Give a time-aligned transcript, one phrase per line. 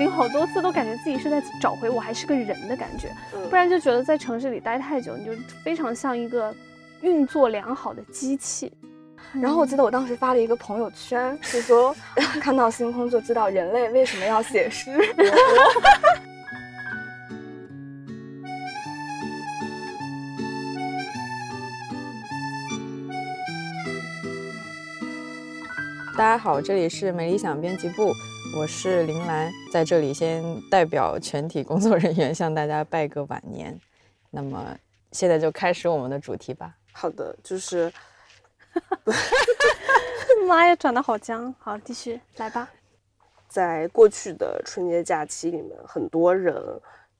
[0.00, 3.14] 去旅行好多次，都感觉自己是在找回我还是个人的感觉，
[3.50, 5.32] 不然就觉得在城市里待太久，你就
[5.62, 6.54] 非常像一个
[7.02, 8.72] 运作良好的机器。
[9.32, 11.94] 然后我记得我当时发了一个朋友圈，是说
[12.40, 14.90] 看到星空就知道人类为什么要写诗。
[26.16, 28.12] 大家好，这里是美理想编辑部，
[28.52, 33.78] 我是林兰，在这里先代表全体工作人员向大家拜个晚年。
[34.28, 34.76] 那么
[35.12, 36.76] 现在就开始我们的主题吧。
[36.92, 37.92] 好的，就是。
[40.48, 41.54] 妈呀，转的好僵。
[41.58, 42.68] 好，继续来吧。
[43.48, 46.54] 在过去的春节假期里面，很多人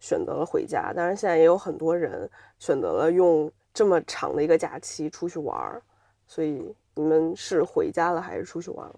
[0.00, 5.80] 选择了回家，当然现在也有很多人选择了用这么长的一个假期出去玩儿。
[6.26, 8.96] 所以你们是回家了还是出去玩了？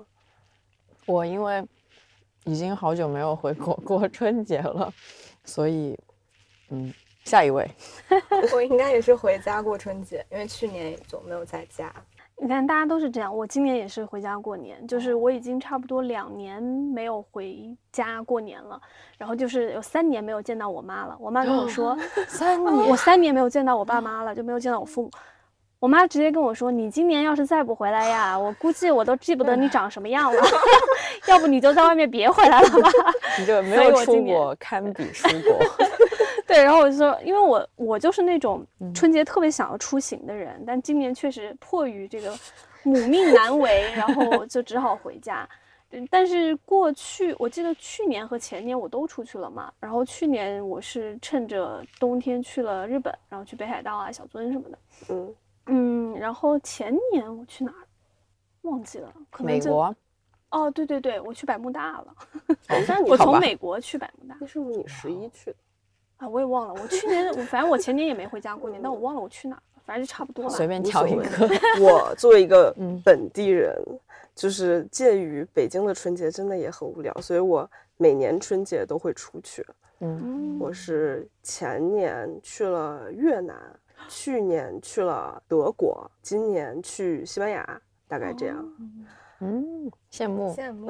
[1.06, 1.66] 我因为
[2.44, 4.92] 已经好久没有回国过 春节了，
[5.44, 5.98] 所以
[6.70, 6.92] 嗯，
[7.24, 7.70] 下一位。
[8.52, 11.92] 我应该也是回家过春节，因为去年也就没有在家。
[12.36, 13.36] 你看，大家都是这样。
[13.36, 18.80] 我今年也是回家过年，就是我已经差不多两年没有回家过年了。
[19.16, 21.16] 然后就是有三年没有见到我妈了。
[21.20, 25.10] 我妈跟我说，三年，我三年没有见到我爸妈了，就没有见到我父母。
[25.82, 30.40] 我妈直接跟我说，你今年要是再不回来呀，我估计我都记不得你长什么样了。
[31.26, 32.88] 要不你就在外面别回来了吧。
[33.36, 35.58] 你就没有出国，堪比出国。
[36.46, 42.32] 对，然后我就说，因为我我就是那种春节特别想要出行的人，但今年确实迫于这个
[42.84, 45.48] 母命难违，然后就只好回家。
[46.08, 54.78] 但是过去我记得去年和前年我都出去了嘛，然后去年我是趁着冬天去了日本，然后去北海道啊、小樽什么的。
[55.08, 55.34] 嗯
[55.66, 57.86] 嗯，然后前年我去哪儿？
[58.62, 59.94] 忘记了，可能美国。
[60.50, 62.14] 哦，对对对，我去百慕大了。
[63.06, 65.56] 我从美国去百慕大，那是不是你十一去的？
[66.18, 66.80] 啊，我也忘了。
[66.80, 69.62] 我去年，我反正我前年也没回家过年，但我忘了我去哪了。
[69.84, 70.50] 反正就差不多了。
[70.50, 71.22] 随便挑一个。
[71.82, 72.72] 我作为一个
[73.04, 73.76] 本地人，
[74.32, 79.66] 就是介于北京的春节真的也很无聊，所以我每年春节都会出去。
[79.98, 83.56] 嗯，我是前年去了越南，
[84.08, 88.56] 去年去了德国，今年去西班牙，大概这样。
[89.40, 90.86] 嗯，羡慕羡慕，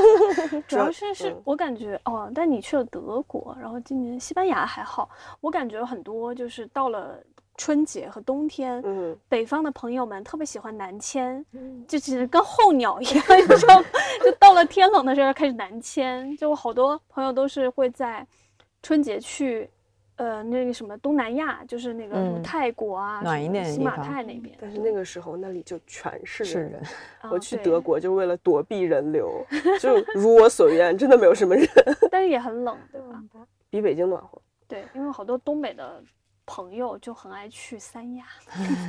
[0.66, 5.10] 主要是是我感觉哦，但你去了德国，然后今年西班牙还好，
[5.42, 7.18] 我感觉很多就是到了
[7.58, 11.44] 春节和冬天，嗯，北方的朋友们特别喜欢南迁，
[11.86, 13.82] 就其实跟候鸟一样，有时候
[14.24, 18.26] 就到了天冷的时候开始南迁，就我好多朋友都是会在
[18.82, 19.68] 春节去。
[20.22, 24.56] 呃，那个什么东南亚，就是那个泰国啊，暖一点的新马泰那边。
[24.60, 26.80] 但是那个时候那里就全是人。
[27.28, 29.44] 我去德国就为了躲避人流，
[29.80, 31.66] 就 如我所愿，真的没有什么人。
[32.08, 33.20] 但是 也很冷，对吧？
[33.68, 34.40] 比北京暖和。
[34.68, 36.00] 对，因为好多东北的
[36.46, 38.24] 朋友就很爱去三亚。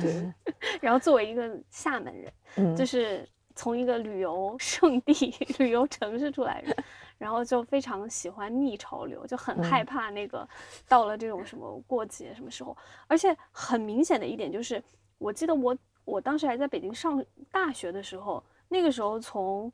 [0.00, 0.32] 对。
[0.80, 2.14] 然后作为一个厦门
[2.54, 6.76] 人，就是从一个旅游胜地、旅游城市出来的。
[7.16, 10.46] 然后就非常喜欢逆潮流，就很害怕那个
[10.88, 12.76] 到了这种什么过节什么时候。
[13.06, 14.82] 而且很明显的一点就是，
[15.18, 19.72] 我记得我我当时还在北京上大学的时候，那个时候从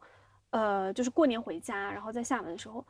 [0.50, 2.86] 呃就是过年回家，然后在厦门的时候，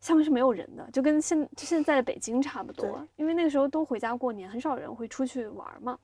[0.00, 3.06] 厦门是没有人的，就跟现现在的北京差不多。
[3.16, 5.98] 因为那个时候都回家过年，很少人会出去玩嘛。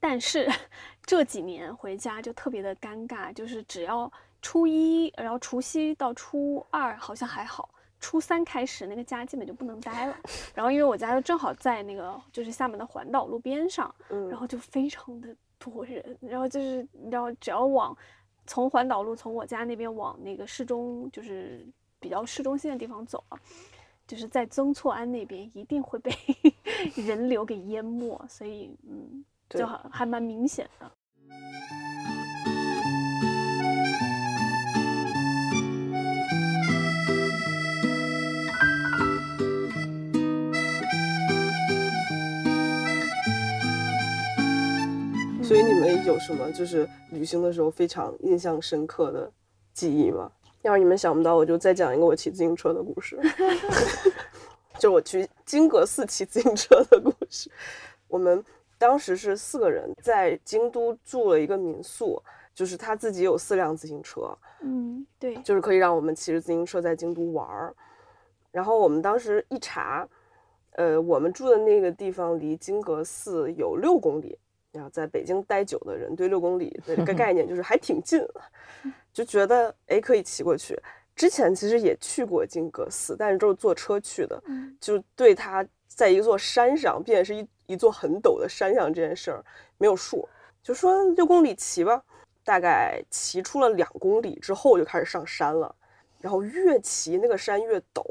[0.00, 0.50] 但是
[1.06, 4.12] 这几年回家就特别的尴尬，就是只要。
[4.42, 7.68] 初一，然后除夕到初二好像还好，
[8.00, 10.16] 初三开始那个家基本就不能待了。
[10.54, 16.16] 然后因为我家就正好在那个就是厦门的环岛路边上，然后就非常的多人。
[16.20, 17.96] 然后就是你知道，只要往
[18.46, 21.66] 从环岛路从我家那边往那个市中，就是
[21.98, 23.38] 比较市中心的地方走啊，
[24.06, 26.10] 就是在曾厝垵那边一定会被
[26.96, 28.18] 人流给淹没。
[28.28, 30.90] 所以嗯，就还蛮明显的。
[45.50, 49.28] 所以你们有什么就是旅行的时候非常印象深刻的
[49.72, 50.30] 记忆吗？
[50.62, 53.18] 要是你们想不到，我就再讲一个我骑自行车的故事，
[54.78, 57.50] 就我去金阁寺骑自行车的故事。
[58.06, 58.40] 我们
[58.78, 62.22] 当时是四个人在京都住了一个民宿，
[62.54, 64.32] 就是他自己有四辆自行车，
[64.62, 67.74] 嗯，对，就是可以让我们骑着自行车在京都玩儿。
[68.52, 70.08] 然后我们当时一查，
[70.76, 74.38] 呃，我们住的那个地方离金阁寺有六公里。
[74.72, 78.24] 要在北京待久的人，对六公里的这个 概念就是还挺近，
[79.12, 80.80] 就觉得哎可以骑过去。
[81.16, 89.44] 之前其实也去过金阁寺，但是都是坐车去的，嗯就对它在一座山上，并且是一一座很陡的山上这件事儿
[89.76, 90.26] 没有数，
[90.62, 92.02] 就说六公里骑吧，
[92.42, 95.74] 大概骑出了两公里之后就开始上山了，
[96.20, 98.02] 然后越骑那个山越陡，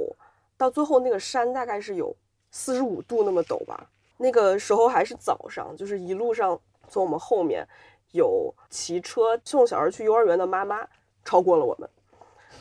[0.55, 2.15] 到最后那个山大概是有
[2.51, 3.89] 四十五度那么陡吧。
[4.21, 7.65] 那个时候还是早上，就是一路上从我们后面
[8.11, 10.85] 有骑车送小孩去幼儿园的妈妈
[11.23, 11.89] 超过了我们，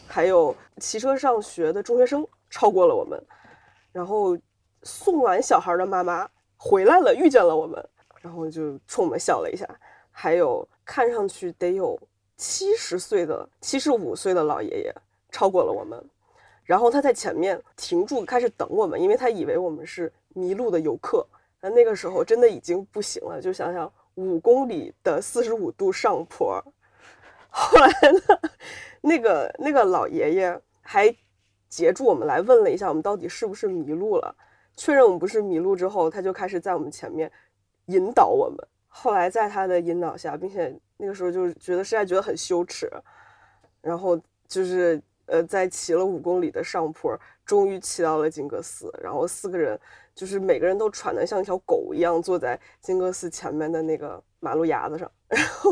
[0.06, 3.20] 还有骑车上学的中学生超过了我们，
[3.90, 4.38] 然后
[4.84, 7.84] 送完小孩的妈妈回来了，遇见了我们，
[8.20, 9.68] 然后就冲我们笑了一下。
[10.12, 11.98] 还有看上去得有
[12.36, 14.94] 七十岁的、七十五岁的老爷爷
[15.32, 16.00] 超过了我们，
[16.62, 21.26] 然后他在前面停住，开始等我们，因为他以为我们是迷路的游客。
[21.60, 26.62] 那那个时候真的已经不行了，就想想五公里的四十五度上坡，
[27.48, 28.20] 后来呢，
[29.00, 31.14] 那个那个老爷爷还
[31.68, 34.34] 截住我们来问了一下我们到底是不是迷路了，
[34.76, 37.30] 确认我们不是迷路之后，他就开始在我们前面
[37.86, 38.56] 引导我们。
[38.86, 42.90] 后来在他的引导下，并且那个时候就觉得实在觉得很羞耻，
[43.80, 44.18] 然后
[44.48, 49.78] 就是呃在骑了五公里的上坡，终于骑到了金阁寺，然后四个人
[50.14, 55.70] 就是每个人都喘得像一条狗一样，坐在金阁寺前面的那个马路牙子上， 然后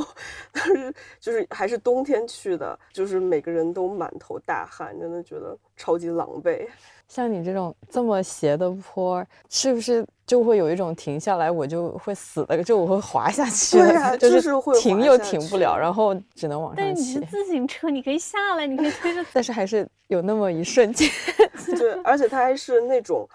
[0.53, 6.69] 当时就是还是冬天去的，就是每个人都满头大汗，真的觉得超级狼狈。
[7.09, 17.27] 像你这种这么斜的坡，是不是就会有一种停下来我就会死的，就我会滑下去的，对啊就就是会停又停不了，然后只能往上但是你是骑。
[17.27, 21.09] 自行车，你可以下来，你可以推着但是还是有那么一瞬间，
[21.79, 23.29] 对，而且它还是那种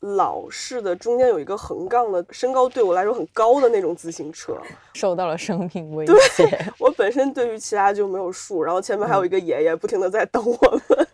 [0.00, 4.56] 老式的，中间有一个横杠的，身高对我来说很高的那种自行车。
[4.94, 6.72] 受到了生命威胁。
[6.78, 11.08] 我本身对于其他就没有数，然后前面还有嗯一个爷爷不停的在等我们。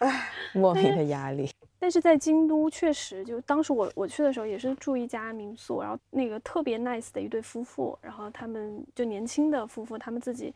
[0.54, 1.50] 莫名的压力。
[1.78, 10.54] 但是在京都确实，就当时我我去的时候也是住一家民宿，然后那个特别 nice 的一对夫妇，然后他们就年轻的夫妇，他们自己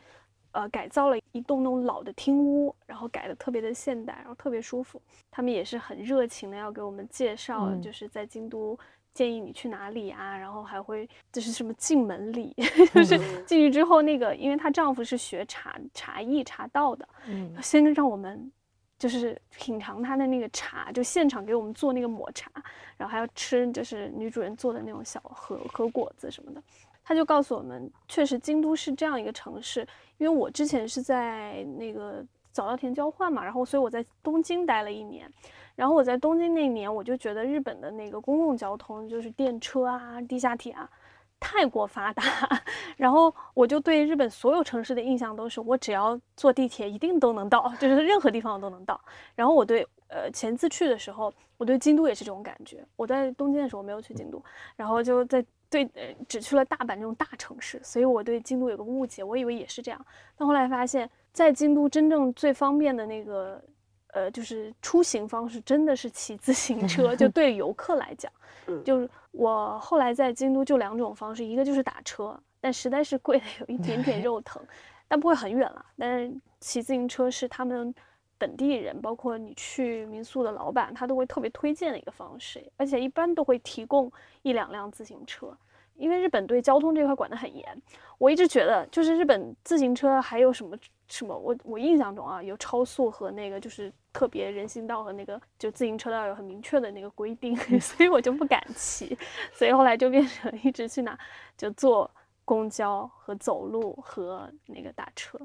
[0.52, 5.00] 呃改造了一栋那种老的厅屋，然后改的特别的现代，然后特别舒服。
[5.30, 8.78] 他们也是很热情的要给我们介绍，嗯就是在京都
[9.12, 12.54] 建议你去哪里啊，然后还会就是什么进门礼，
[12.94, 18.50] 就是嗯进去之后那个，因为她丈夫是学茶茶艺茶道的，嗯，先让我们
[18.98, 22.50] 就是品尝他的那个茶，就现场给我们做那个抹茶，
[22.96, 26.62] 然后还要吃就是女主人做的那种小和和果子什么的。
[27.04, 29.86] 他就告诉我们，确实京都是这样一个城市，
[30.18, 32.22] 因为我之前是在那个
[32.52, 35.26] 早稻田交换嘛，然后所以我在东京待了一年，
[35.74, 40.90] 然后我在东京那一年，我就觉得日本的那个公共交通，就是电车啊、地下铁啊，
[41.40, 42.22] 太过发达，
[42.96, 49.00] 然后我就对日本所有城市的印象都是，我只要坐地铁一定都能到， 就是任何地方我都能到。
[49.34, 52.84] 然后我对呃前次去的时候，我对京都也是这种感觉。
[52.96, 54.42] 我在东京的时候没有去京都，
[54.76, 60.06] 然后就在对呃只去了大阪这种大城市，所以我对京都有个误解，我以为也是这样。
[60.36, 63.62] 但后来发现，在京都真正最方便的那个
[64.12, 68.30] 呃就是出行方式，真的是骑自行车，就 对游客来讲。
[68.66, 74.62] 嗯就是我后来在京都就两种方式，一个就是打车，但实在是贵的有一点点肉疼，
[75.06, 75.84] 但不会很远了。
[75.96, 77.94] 但是骑自行车是他们
[78.36, 84.12] 本地人，包括你去民宿的老板，他都会特别推荐的一个方式，而且一般都会提供
[84.42, 85.56] 一两辆自行车。
[85.94, 87.82] 因为日本对交通这块管得很严，
[88.18, 90.76] 我一直觉得就是日本自行车还有什么
[91.08, 99.16] 什么，我我印象中啊有超速和那个就是特别人行道和那个就自行车道有很明确的那个规定， 所以我就不敢骑，
[99.52, 101.18] 所以后来就变成一直去哪
[101.56, 102.10] 就坐
[102.44, 105.38] 公交和走路和那个打车。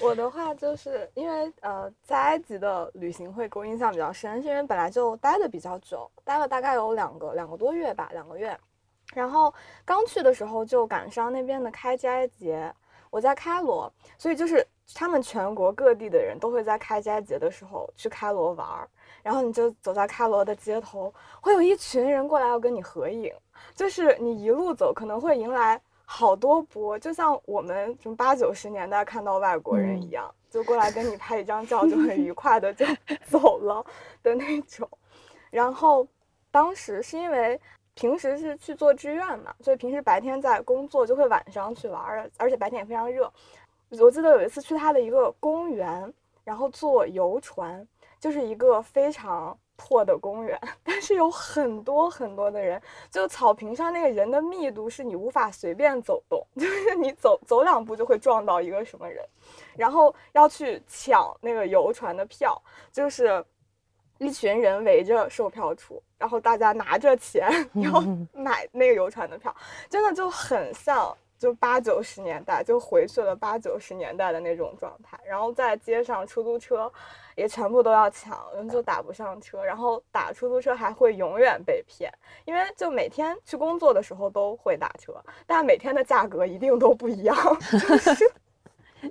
[0.00, 8.58] 我的话就是因为呃，在埃及的旅行会给我印象比较深，是因为本来就待的比较久，待了大概有两个两个多月吧，两个月。
[9.14, 9.52] 然后
[9.84, 12.74] 刚去的时候就赶上那边的开斋节，
[13.16, 14.62] 我在开罗，所以就是
[14.94, 18.86] 他们全国各地的人都会在开斋节的时候去开罗玩儿，
[19.22, 23.32] 然后你就走在开罗的街头，会有一群人过来要跟你合影，
[23.74, 32.84] 就是你一路走可能会迎来好多波，就像我们什么八九十年代看到外国人一样，就过来跟你拍一张照，就很愉快的就
[33.30, 33.82] 走了
[34.22, 34.86] 的那种。
[35.50, 36.06] 然后
[36.50, 37.58] 当时是因为
[37.96, 43.32] 平时是去做志愿嘛，所以平时白天在工作，就会晚上去玩儿，而且白天也非常热。
[43.98, 46.12] 我记得有一次去它的一个公园，
[46.44, 47.88] 然后坐游船，
[48.20, 59.24] 就是一个非常破的公园， 但是有很多很多的人，就草坪上那个人的密度是你无法随便走动， 就是你走走两步就会撞到一个什么人，
[59.74, 62.60] 然后要去抢那个游船的票，
[62.92, 63.42] 就是
[64.18, 68.00] 一群人围着售票处，然后大家拿着钱要
[68.32, 69.54] 买那个游船的票，
[69.88, 71.16] 真的就很像。
[71.38, 75.20] 就八九十年代，就回去了八九十年代的那种状态。
[75.22, 76.90] 然后在街上，出租车
[77.34, 79.62] 也全部都要抢，就打不上车。
[79.62, 82.10] 然后打出租车还会永远被骗，
[82.46, 85.12] 因为就每天去工作的时候都会打车，
[85.46, 87.36] 但每天的价格一定都不一样。
[87.70, 88.32] 就是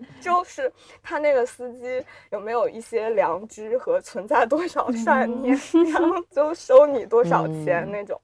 [0.22, 0.72] 就是
[1.02, 5.58] 他那个司机有没有一些良知和存在多少善念，
[5.92, 8.20] 然后就收你多少钱那种。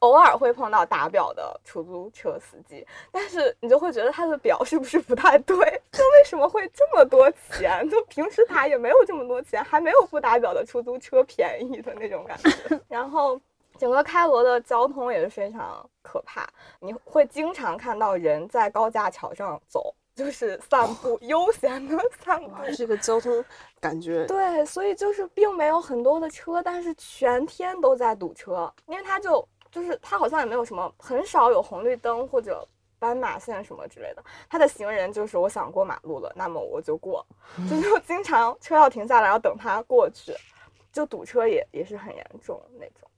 [0.00, 5.54] 偶尔会碰到打表的出租车司机，但是你就会觉得他的表是不是不太对？
[5.92, 7.86] 就为什么会这么多钱？
[7.90, 12.80] 就平时打也没有这么多钱，还没有不打表的出租车便宜的那种感觉。
[12.88, 13.38] 然后
[13.76, 16.48] 整个开罗的交通也是非常可怕，
[16.78, 22.50] 你会经常看到人在高架桥上走，就是散步， 悠闲的散步。
[22.76, 23.44] 这个交通
[23.80, 29.46] 感觉对，所以就是并没有很多的车，但是全天都在堵车，因为它就。
[29.72, 32.66] 就是它好像也没有什么，很少有红绿灯或者
[32.98, 34.24] 斑马线什么之类的。
[34.48, 37.24] 它的行人就是我想过马路了，那么我就过，
[37.70, 40.34] 就是经常车要停下来要等他过去，
[40.92, 43.08] 就堵车也也是很严重那种。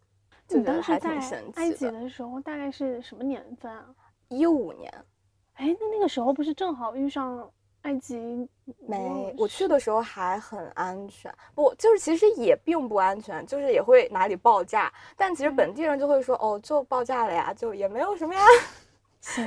[0.48, 1.18] 你当时在
[1.54, 3.86] 埃及的时候大概是什么年份啊？
[4.28, 4.92] 一五年。
[5.54, 7.50] 哎，那那个时候不是正好遇上？
[7.82, 8.48] 埃及
[8.86, 18.40] 没，我去的时候还很安全，不，就是其实也并不安全，就是也会哪里爆炸，但其实本地人就会说，哦，就爆炸了呀，就也没有什么呀，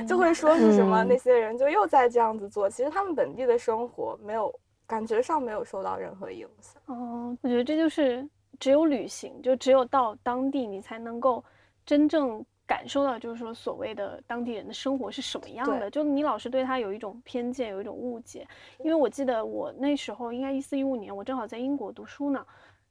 [0.06, 4.54] 就会说是什么那些人就又在这样子做，其实他们本地的生活没有
[4.86, 6.74] 感觉上没有受到任何影响。
[6.94, 8.28] 哦，我觉得这就是
[8.60, 11.42] 只有旅行，就只有到当地你才能够
[11.86, 12.44] 真正。
[12.66, 15.90] 感受到就是说，所谓的当地人的生活是什么样的？
[15.90, 18.46] 就你老是对他有一种偏见，有一种误解。
[18.78, 22.44] 因为我记得我那时候应该一四一五年，我正好在英国读书呢。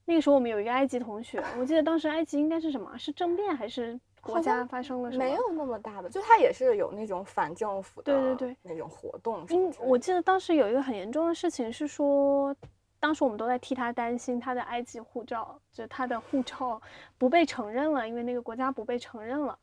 [0.06, 2.98] 那个时候我们有一个埃及同学，我记得当时埃及应该是什么？
[2.98, 5.24] 是政变还是国家发生了什么？
[5.24, 9.46] 没有那么大的，就他也是有那种反政府的，对对对，那种活动。
[9.50, 12.56] 因我记得当时有一个很严重的事情是说。
[13.06, 16.82] 当时我们都在替他担心，他的埃及护照，就他的护照
[17.20, 19.56] 不被承认了，因为那个国家不被承认了。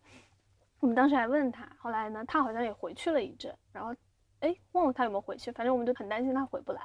[0.78, 3.92] 我们当时还问他，后来呢，他好像也回去了一阵，然后，
[4.38, 6.80] 哎，忘了他有没有回去，反正我们就很担心他回不来。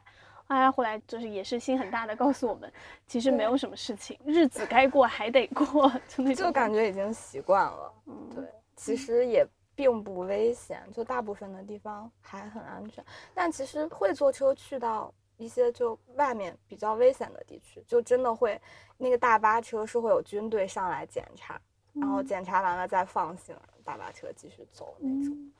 [0.48, 2.74] 后来后来就是也是心很大的告诉我们，
[3.06, 6.48] 其实没有什么事情，日子该过还得过，就那种。
[6.48, 8.44] 就感觉已经习惯了，嗯，对，
[8.76, 13.06] 其实也并不危险，就大部分的地方还很安全。
[13.36, 15.14] 但其实会坐车去到。
[15.38, 18.60] 一些就外面比较危险的地区，就真的会
[18.98, 21.60] 那个大巴车是会有军队上来检查，
[21.94, 25.52] 然后检查完了再放行大巴车继续走那种。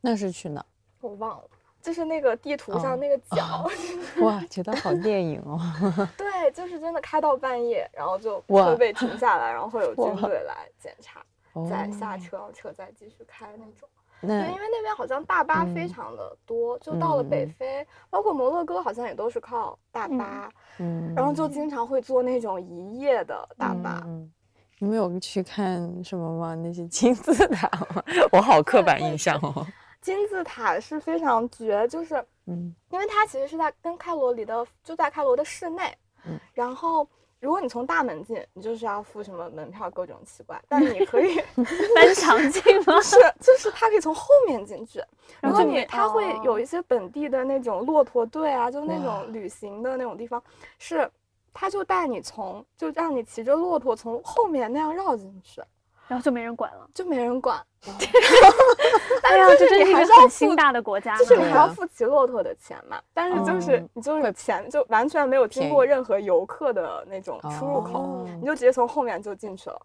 [0.00, 0.64] 那是去哪？
[1.00, 3.68] 我忘了，就是那个地图上那个角。
[4.20, 5.58] 哇，觉得好电影哦。
[6.16, 11.24] 对，就是真的开到半夜，然后就会被停下来，然后会有军 队来检查，
[11.68, 13.88] 再下车，车再继续开那种。
[14.22, 24.02] 对，因为那边好像大巴非常的多，就到了北非，包括摩洛哥，好像也都是靠大巴，嗯，然后就经常会坐那种一夜的大巴。
[24.06, 24.32] 嗯
[24.78, 26.54] 你们有去看什么吗？
[26.54, 28.02] 那些金字塔吗？
[28.30, 29.66] 我好刻板印象哦。
[30.02, 35.96] 金字塔是非常绝，就是，嗯，因为它其实是在跟开罗里的，就在开罗的室内，
[36.26, 37.08] 嗯，然后。
[37.40, 40.60] 如果你从大门进，你就是要付什么门票，各种奇怪。
[40.68, 41.36] 但是你可以
[41.94, 43.00] 翻墙进吗？
[43.04, 45.02] 是，就是他可以从后面进去。
[45.40, 50.42] 然后你他会有一些本地的那种骆驼队啊，就那种旅行的那种地方，
[50.78, 51.08] 是
[51.52, 55.62] 他就带你从，就让你骑着骆驼从后面那样绕进去。
[56.08, 57.60] 然后就没人管了，就没人管。
[59.22, 63.00] 哎呀，这真是一个很心大的国家，就是你还要付骑骆驼的钱嘛。
[63.12, 69.80] 但是就是你就是钱就完全没有经过任何游客的那种出入口，你就直接从后面就进去了。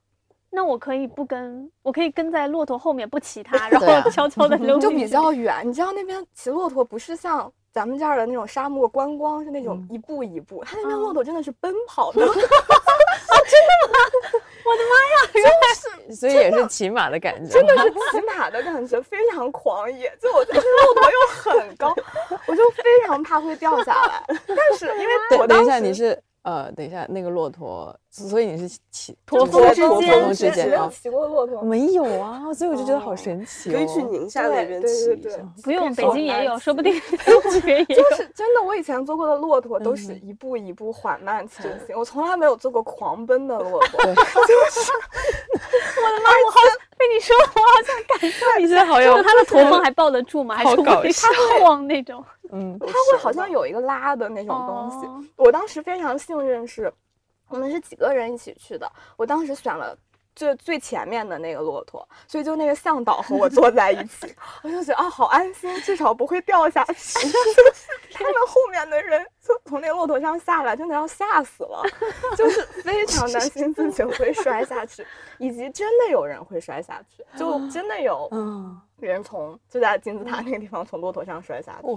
[0.54, 4.78] 那我可以不跟，我可以跟在骆驼后面不骑它， 然后悄悄的溜。
[4.78, 12.20] 就比较远，你知道那边骑骆驼不是像咱们这儿的那种沙漠观光，是那种一步一步，它那边骆驼真的是奔跑的。
[13.52, 13.98] 真的吗？
[14.66, 15.16] 我的妈呀！
[15.34, 15.40] 就
[16.10, 20.12] 是，所以也是骑马的感觉，真的是骑马的感觉，非常狂野。
[20.22, 21.18] 就我这骆驼又
[21.60, 21.96] 很高，
[22.48, 24.24] 我就非常怕会掉下来。
[24.48, 26.22] 但是因为 我等一下你是。
[26.44, 29.64] 呃，等一下，那个骆驼，所以你是骑驼峰
[30.34, 30.90] 之间啊？
[30.92, 31.62] 骑过骆驼？
[31.62, 33.72] 没有啊，所以我就觉得好神奇。
[33.72, 36.92] 可以去宁夏那边骑一下，不用，北京也有，说不定
[37.68, 37.86] 也有。
[37.86, 44.02] 就是真的，我我以前坐过的骆驼都是一步一步缓慢前行，我从来没有坐过狂奔的骆驼。
[44.02, 44.22] 对， 就
[44.72, 44.92] 是
[46.02, 46.30] 我的妈！
[46.30, 46.58] 我好
[46.98, 48.58] 被你说，我好想感受一下。
[48.64, 50.56] 你真好有就它的驼峰还抱得住吗？
[50.56, 51.28] 还是会笑
[51.60, 52.24] 晃那种？
[52.52, 55.08] 嗯，它会好像有一个拉的那种东西。
[55.08, 56.92] 哦我当时非常幸运是，
[57.50, 59.98] 我们是几个人一起去的，我当时选了。
[60.34, 66.94] 最最前面的那个骆驼，所以就那个向导和我坐在一起， 我就觉得啊，好安心，至少不会掉下去。
[67.20, 71.82] 就 是他们后面的人就从那个骆驼上下来，真的要吓死了，
[72.38, 75.06] 就是非常担 心自己会摔下去，
[75.40, 81.88] 以及真的有人会摔下去，就真的有嗯，人从就在金字塔那个地方从骆驼上摔下去。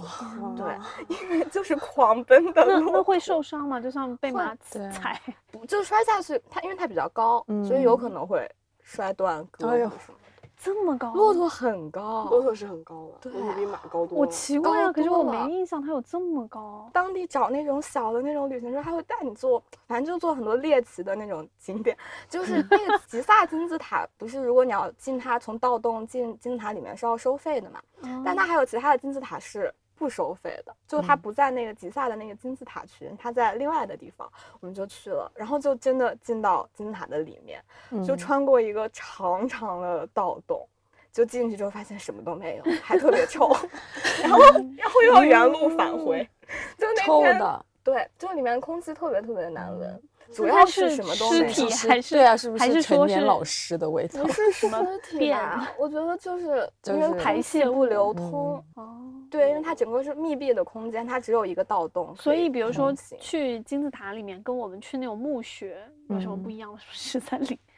[0.56, 3.78] 对，因为就是狂奔的那骆那会受伤吗？
[3.78, 5.20] 就像被马踩？
[5.68, 8.50] 就摔下去，它因为它比较高，所以有可能会
[8.82, 10.23] 摔断胳膊什么的。
[10.56, 11.12] 这么高？
[11.12, 14.30] 骆驼很高，骆驼是很高的，对骆驼比马高多我了。
[14.30, 16.88] 奇怪啊，可是我没印象它有这么高。
[16.92, 21.96] 当地找那种小的那种旅行社，他会带你坐，反正就做很多猎奇的那种景点。
[22.28, 27.80] 就是 那个吉萨金字塔，不是如果你要进它，从盗洞进金字塔里面是要收费的嘛？
[28.24, 31.18] 但它还有其他的金字塔是不收费的，就它嗯。
[31.18, 37.62] 不在那个吉萨的那个金字塔群，它在另外的地方，我们就去了，然后就真的进到金字塔的里面，
[38.04, 38.18] 就嗯。
[38.18, 40.66] 穿过一个长长的盗洞。
[41.12, 43.48] 就进去之后发现什么都没有，还特别 臭，
[44.20, 44.40] 然后
[44.76, 46.28] 然后又要原路返回，
[46.76, 51.88] 就那天臭的，对，就里面空气特别特别难闻，主要是是什么东西尸体。
[51.88, 54.28] 还是对啊，是不还是陈说是年老尸的味道不？
[54.32, 55.70] 是什么么体便吧？
[55.78, 56.44] 我觉得就是
[56.86, 59.00] 因为就是排泄物不流嗯通，哦。
[59.30, 65.76] 对，因为它整个是密闭的空间，它只有一个盗洞，所以，比如说去金字塔里面，跟我们去那种墓穴
[66.08, 67.58] 有什么不嗯一样的是 在里？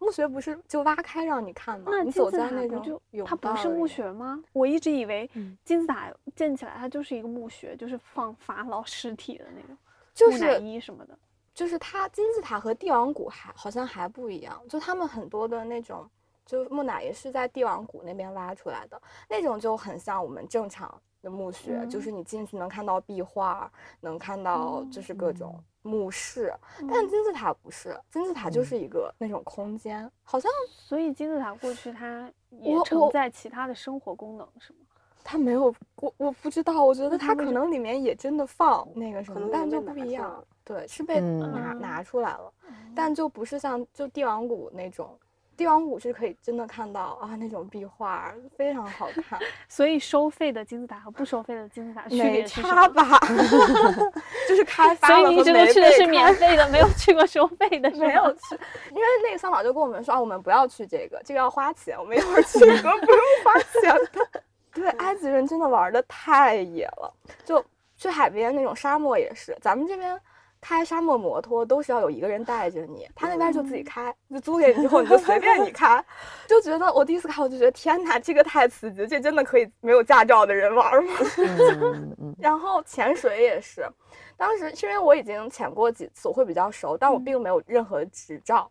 [0.00, 1.86] 墓穴不是就挖开让你看吗？
[1.90, 4.42] 那你走金字塔在那种不就甬它不是墓穴吗？
[4.52, 9.76] 我一直以为嗯金字塔建起来它就是一个墓穴，就是放法老尸体的那种
[10.12, 11.16] 就木乃是伊什么的。
[11.54, 16.08] 就是它金字塔和帝王谷还好像还不一样，就他们很多的那种，
[16.44, 26.52] 就木乃伊是在帝王谷那边挖出来的，那种就很像我们正常的墓穴，就是你进去能看到壁画，能看到就是各种墓室，
[26.90, 34.80] 但金字塔不是，金字塔就是一个那种空间，好像所以金字塔过去它也我承载其他的生活功能，是吗？
[35.24, 42.52] 它没有，我我不知道，我觉得那它为什它可能里面也真的放那个什么，但就不一样对，是被嗯拿嗯拿出来了。
[42.94, 45.18] 但就不是像就帝王谷那种，
[45.56, 52.68] 帝王谷是可以真的看到啊那种壁画，非常好看， 所以收费的金字塔和不收费的金字塔区没别是什么？
[52.70, 53.18] 差吧？
[54.48, 58.54] 就是开 发所以了和你一直都没去的是免费的，没有去过收费的，没有去，
[58.90, 64.42] 因为那个桑导就跟我们说啊，我们不要去这个，这个要花钱，我们一会儿去一个不用花钱的。
[64.74, 67.64] 对，埃及人真的玩的太野了，就
[67.96, 70.20] 去海边那种沙漠也是，咱们这边。
[70.66, 76.02] 开沙漠摩托都是要有一个人带着你，他那边就自己开，就租给你之后你就随便你开，
[76.48, 81.12] 就觉得我第一次开我就觉得天哪，这个太刺激，这真的可以没有驾照的人玩吗？
[82.40, 83.86] 然后潜水也是，
[84.38, 88.66] 当时是因为我已经潜过几次，我会比较熟，但我并没有任何执照。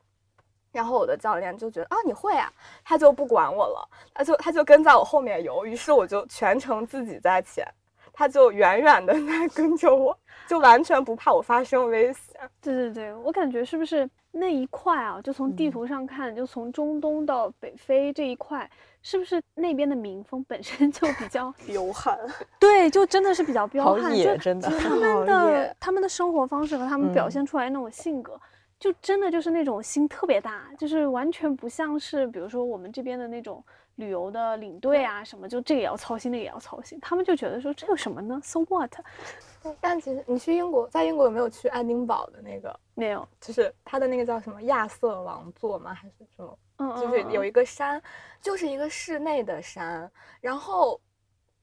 [0.73, 2.51] 然后我的教练就觉得啊你会啊，
[2.83, 7.65] 他就不管我了，他就他就跟在我后面游，于是我就全程自己在前，
[8.11, 12.35] 他就远远的 在跟着我，就完全不怕我发生危险。
[12.61, 15.21] 对对对，我感觉是不是那一块啊？
[15.21, 18.69] 就从地嗯图上看，就从中东到北非这一块，
[19.03, 22.17] 是不是那边的民风本身 就比较 彪悍，
[22.59, 28.39] 对，就真的是比较彪好悍，真的他们的他们的生活方式和他们表嗯现出来那种性格，
[28.83, 33.63] 就真的就是那种心特别大，就是完全不像是比如说我们这边的那种
[33.95, 38.91] 旅游的领队啊什么，就这个也要操心，那个也要操心，他们就觉得说这有什么呢？So what？
[39.79, 45.93] 但其实你去英国，在英国有没有去爱丁堡的那个，没有，就是它的那个叫什么亚瑟王座吗？
[45.93, 46.59] 还是什么？
[46.79, 48.01] 嗯，一就是有一个山，
[48.41, 50.99] 就是一个室内的山，然后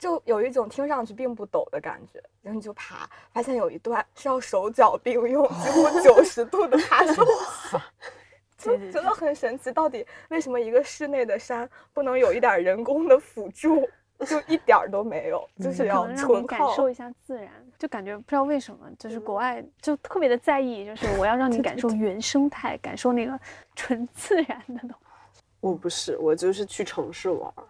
[0.00, 7.22] 就有一种听上去并不陡的感觉，然后你就爬，发现有一段是要手脚并用，几乎九十度的爬上去。
[8.58, 13.86] 就对对觉得很神奇，到底为什么一个室内的山不能有一点人工的辅助？
[14.26, 23.40] 就一点儿都没有，就是要让纯感受一下自然，就感觉不知道为什么，就是国外就特别的在意，就是我要让你感受原生态，感受那个
[23.74, 25.42] 纯自然的东西。
[25.60, 27.64] 我不是，我就是去城市玩儿，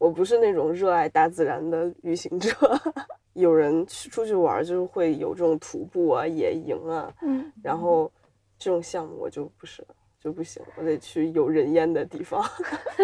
[0.00, 2.50] 我不是那种热爱大自然的旅行者。
[3.34, 8.10] 有人去出去玩，就是会有这种徒步啊、野营啊，嗯，然后
[8.58, 9.86] 这种项目我就不是，
[10.18, 12.42] 就不行，我得去有人烟的地方。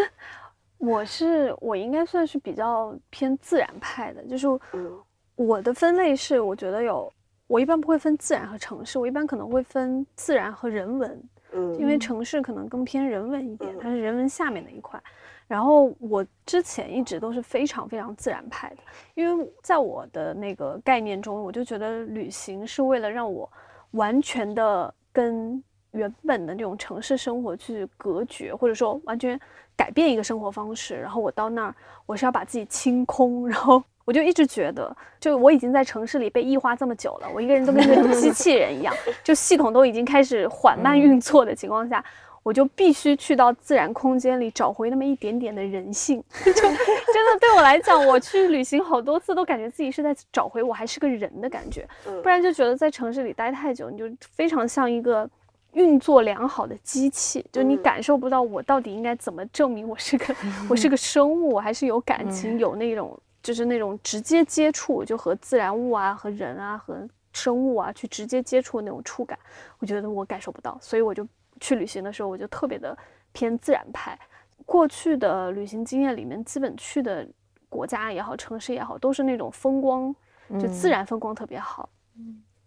[0.78, 4.98] 我是我应该算是比较偏自然派的，就是嗯
[5.36, 7.12] 我的分类是，我觉得有，
[7.46, 11.22] 我一般不会分自然和城市，我一般可能会分自然和人文。
[11.52, 15.00] 嗯，因为城市可能更偏人文一点，它是人文下面的一块。
[15.48, 18.76] 然后我之前一直都是非常非常自然派的，
[19.14, 23.50] 因为在我的那个概念中，我就觉得旅行是为了让我
[23.92, 29.40] 完全的跟原本的那种城市生活去隔绝，或者说完全
[29.76, 30.94] 改变一个生活方式。
[31.00, 31.74] 然后我到那儿，
[32.06, 33.82] 我是要把自己清空，然后。
[34.06, 42.04] 我就一直觉得，就我已经在城市里被异化这么久了，我一个人都跟个机器人一样，就系统都已经开始缓慢运作的情况下，
[42.46, 46.22] 我就必须去到自然空间里找回那么一点点的人性。
[46.44, 51.84] 就真的对我来讲，我去旅行好多次都感觉自己是在找回我还是个人的感觉，
[52.22, 55.28] 不然就觉得在城市里待太久，你就非常像一个
[55.72, 60.32] 运作良好的机器，就你感受不到我到底应该怎么证明我是个
[60.70, 63.18] 我是个生物，我还是有感情有那种。
[63.42, 69.38] 就是那种直接接触，就和自然物啊、和人啊、和生物啊去直接接触的那种触感，
[69.78, 71.24] 我觉得我感受不到，所以我就
[71.60, 72.96] 去旅行的时候，我就特别的
[73.32, 74.18] 偏自然派。
[74.64, 77.26] 过去的旅行经验里面，基本去的
[77.68, 80.14] 国家也好，城市也好，都是那种风光，
[80.60, 81.88] 就自然风光特别好，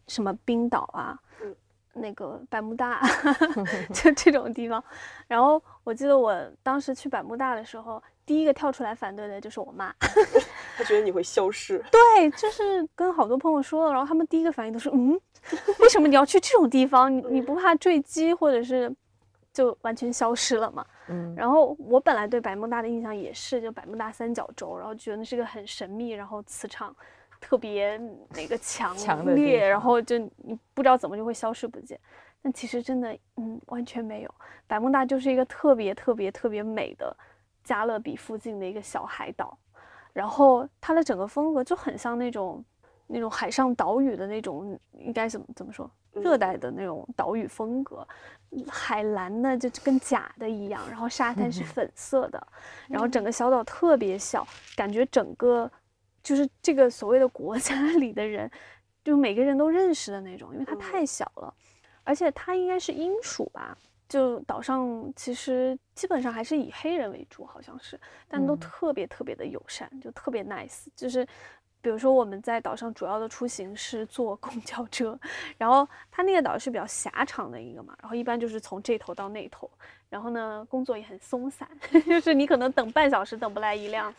[0.07, 1.19] 什么冰岛啊，
[1.93, 3.01] 那个百慕大，
[3.93, 4.83] 就这种地方。
[5.27, 8.01] 然后我记得我当时去百慕大的时候。
[8.25, 9.91] 第一个跳出来反对的就是我妈，
[10.77, 11.83] 她觉得你会消失。
[11.91, 15.19] 对，就是跟好多朋友说了，然后他们第一个反应都是，嗯，
[15.79, 17.13] 为什么你要去这种地方？
[17.13, 18.93] 你你不怕坠机，或者是
[19.53, 20.85] 就完全消失了吗？
[21.07, 21.33] 嗯。
[21.35, 26.95] 然后我本来对百慕大的印象也是，就百慕大三角洲，然后觉得那是个很神秘，然后磁场
[27.39, 27.99] 特别
[28.35, 28.95] 那个强
[29.35, 31.99] 烈，然后就你不知道怎么就会消失不见。
[32.41, 34.35] 但其实真的，嗯，完全没有。
[34.67, 37.15] 百慕大就是一个特别特别特别美的。
[37.61, 39.55] 加勒比附近的一个小海岛，
[40.11, 42.63] 然后它的整个风格就很像那种
[43.11, 45.89] 那种海上岛屿的那种，应该怎么怎么说？
[46.13, 48.05] 热带的那种岛屿风格，
[48.67, 52.47] 海蓝的就跟假的一样，然后沙滩是粉色的，
[52.87, 54.45] 然后整个小岛特别小，
[54.75, 55.71] 感觉整个
[56.23, 58.49] 就是这个所谓的国家 里的人，
[59.03, 61.53] 就每个人都认识的那种，因为它太小了，
[62.03, 63.77] 而且它应该是英属吧。
[64.09, 70.87] 就岛上其实基本上还是以黑人为主，好像是，但都特别特别的友善，就特别 nice。
[70.95, 71.25] 就是
[71.81, 75.17] 比如说我们在岛上主要的出行是坐公交车，
[75.57, 79.69] 然后它那个岛是比较狭长的一个嘛，然后一般就是从这头到那头，
[80.09, 81.67] 然后呢工作也很松散，
[82.07, 84.13] 就是你可能等半小时等不来一辆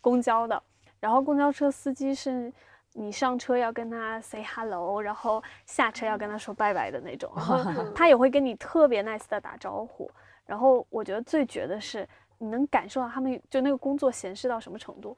[0.00, 0.62] 公交的，
[1.00, 2.52] 然后公交车司机是。
[2.96, 7.28] 你上车要跟他 say hello，然后下车要跟他说拜拜的那种，
[7.92, 10.08] 他也会跟你特别 nice 的打招呼。
[10.46, 15.16] 然后我觉得最绝的是，你能感受到他们就那个工作闲适到什么程度，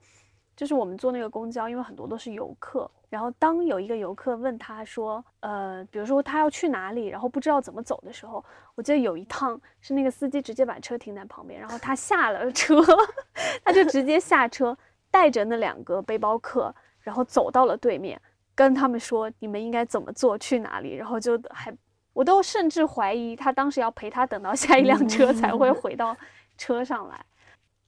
[0.56, 12.82] 就是我们坐那个公交，因为很多都是游客，然后当有一个游客问他说，呃，比如说他要去哪里，然后不知道怎么走的时候，我记得有一趟是那个司机直接把车停在旁边，然后他下了车，
[13.62, 14.76] 他就直接下车，
[15.10, 16.74] 带着那两个背包客。
[17.06, 18.20] 然后走到了对面，
[18.52, 20.96] 跟他们说你们应该怎么做，去哪里。
[20.96, 21.72] 然后就还，
[22.12, 26.16] 我都甚至怀疑他当时要陪他等到下一辆车才会回到
[26.58, 27.24] 车上来。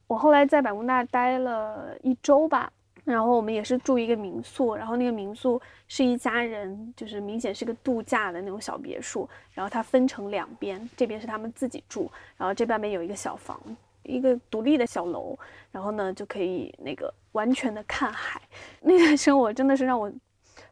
[0.08, 2.72] 我后来在百慕大待了一周吧，
[3.04, 9.28] 然后我们也是住一个民宿，然后那个民宿是一家人，就是明显是个度假的那种小别墅。
[9.52, 13.60] 然后它分成两边，这边是他们自己住，然后这半边有一个小房。
[14.04, 15.38] 一个独立的小楼，
[15.70, 18.40] 然后呢就可以那个完全的看海。
[18.80, 20.10] 那段生活真的是让我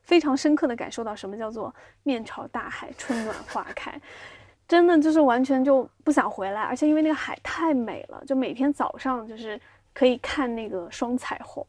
[0.01, 4.01] 非常深刻的感受到什么叫做面朝大海，春暖花开。
[4.69, 9.61] 真的就是完全就不想回来，而且因为那个海太美了，就每天早上就是
[9.95, 11.67] 可以看那个双彩虹，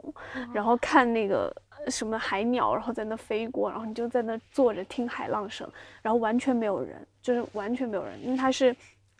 [0.53, 1.55] 然后看那个
[1.88, 5.69] 什么海鸟，然后在那飞过，然后你就在那坐着听海浪声，
[6.01, 8.75] 然后完全没有人，就是完全没有人，因为它是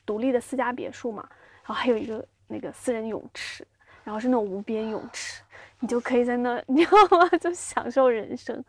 [0.06, 1.28] 独立的私家别墅嘛，
[1.64, 2.24] 然后还有一个。
[2.50, 3.68] 那个私人泳池，
[4.06, 5.44] 然后是那种无边泳池，
[5.82, 7.28] 你就可以在那，你知道吗？
[7.42, 8.64] 就享受人生。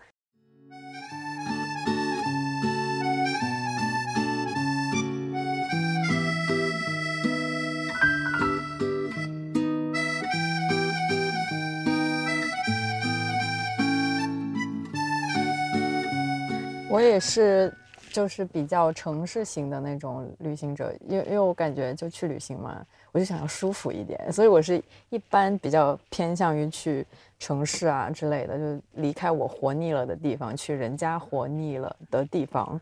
[16.91, 17.73] 我也是。
[18.11, 27.07] 就是比较城市型的那种旅行者，因为因为我感觉就去旅行嘛，我就想要舒服一点，所以我是一般比较偏向于去
[27.39, 32.81] 城市啊之类的，就离开我活腻了的地方，去人家活腻了的地方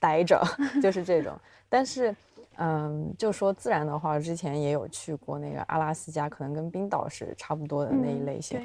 [0.00, 0.42] 待着，
[0.82, 1.38] 就是这种。
[1.68, 2.16] 但是，
[2.56, 8.58] 嗯，就说自然的话，之前也有去过那个阿拉斯加，可能跟冰岛是差不多的那一类型。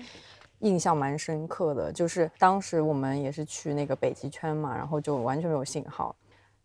[0.60, 6.16] 印象蛮深刻的，就是当时我们也是去那个北极圈嘛，然后就完全没有信号，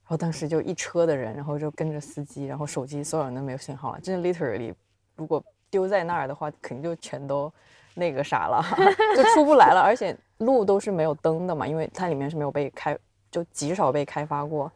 [0.02, 4.74] 然后当时就一车的人，然后就跟着司机，然后手机所有人都没有信号了，真的 literally，
[5.14, 7.52] 如果丢在那儿的话，肯定就全都
[7.94, 8.64] 那个啥了，
[9.14, 12.98] 就出不来了，而且路都是没有灯的嘛，因为它里面是没有被开，
[13.30, 14.72] 就极少被开发过，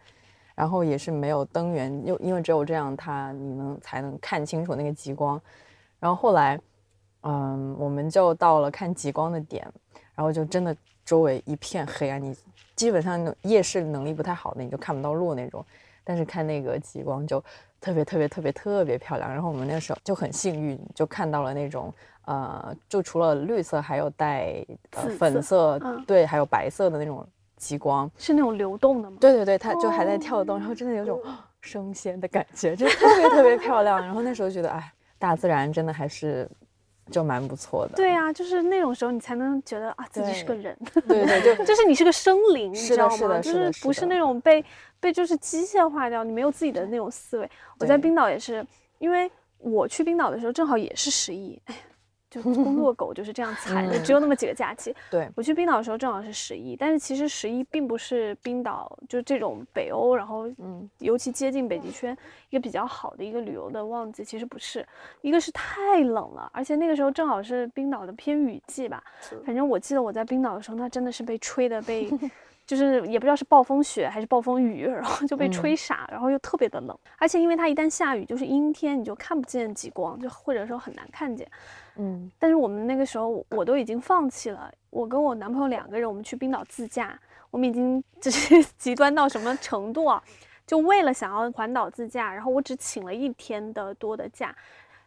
[0.55, 5.41] 然后也是没有灯源，又因为只有这样，它你能才能看清楚那个极光，
[5.99, 6.61] 然后后来。
[7.29, 9.67] 嗯，我们就到了看极光的点，
[10.15, 12.37] 然后就真的周围一片黑暗，你
[12.77, 15.65] 基本上夜视能力不太好的你就看不到路那种。
[16.05, 17.43] 但是看那个极光就
[17.81, 19.29] 特别特别特别特别漂亮。
[19.29, 21.93] 然后我们那时候就很幸运，就看到了那种
[22.27, 29.17] 呃，就除了绿色，还有带呃粉色，对，还有白色的那种极光，是那种流动的吗？
[29.21, 31.21] 对对对，它就还在跳动，然后真的有种
[31.61, 33.99] 升仙的感觉，就特别特别漂亮。
[34.01, 36.49] 然后那时候觉得，哎，大自然真的还是。
[37.11, 43.39] 就蛮不错的，对呀，就是那种时候你才能觉得啊自己是个人，对对对， 就是你是个生灵，你知道吗？
[43.41, 44.65] 就是不是那种被
[44.99, 47.51] 被就是机械化掉，你没有自己的那种思维。
[47.79, 48.67] 我在冰岛也是，
[48.99, 51.75] 因为我去冰岛的时候正好也是十一，哎。
[52.43, 54.95] 就工作狗就是这样惨的，只有那么几个假期。
[55.11, 62.17] 对我去冰岛的时候正好是十一，但是其实十一并不是冰岛就这种北欧，然后嗯，尤其接近北极圈
[62.51, 64.87] 一个比较好的一个旅游的旺季，其实不是，
[65.23, 69.03] 一个是太冷了，而且那个时候正好是冰岛的偏雨季吧。
[69.45, 72.11] 反正我记得我在冰岛的时候，那真的是被吹的被，
[72.67, 81.49] 就是也不知道是暴风雪还是暴风雨，然后就被吹傻，然后又特别的冷，而且因为它一旦下雨就是阴天，你就看不见极光，就或者说很难看见。
[81.97, 84.73] 嗯，但是我们那个时候我都已经放弃了。
[84.91, 87.19] 我跟我男朋友两个人，我们去冰岛自驾，
[87.51, 90.23] 我们已经 就是极端到什么程度啊？
[90.67, 94.55] 就为了想要环岛自驾，然后我只请了一天的多的假，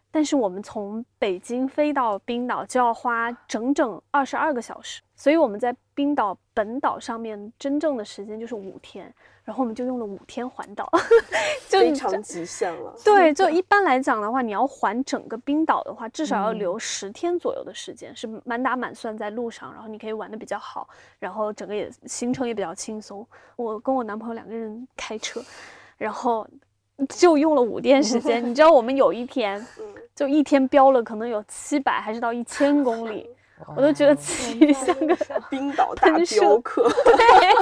[0.10, 9.14] 但是我们从北京飞到冰岛就要花整整二十二个小时，所以我们在冰岛本岛上面真正的时间就是五天。
[9.46, 10.88] 然后我们就用了五天环岛，
[11.68, 12.94] 就非常极限了。
[13.04, 23.26] 对， 就一般来讲的话，你要环整个冰岛的话，至少要留十天左右的时间，是满打满算在路上，然后你可以玩的比较好，然后整个也行程也比较轻松。
[23.56, 25.42] 我跟我男朋友两个人开车，
[25.98, 26.48] 然后
[27.08, 28.48] 就用了五天时间。
[28.48, 29.66] 你知道我们有一天，
[30.14, 33.28] 就一天飙了可能有七百还是到一千公里。
[33.76, 35.16] 我都觉得自己像个
[35.50, 37.54] 冰岛大雕刻，对，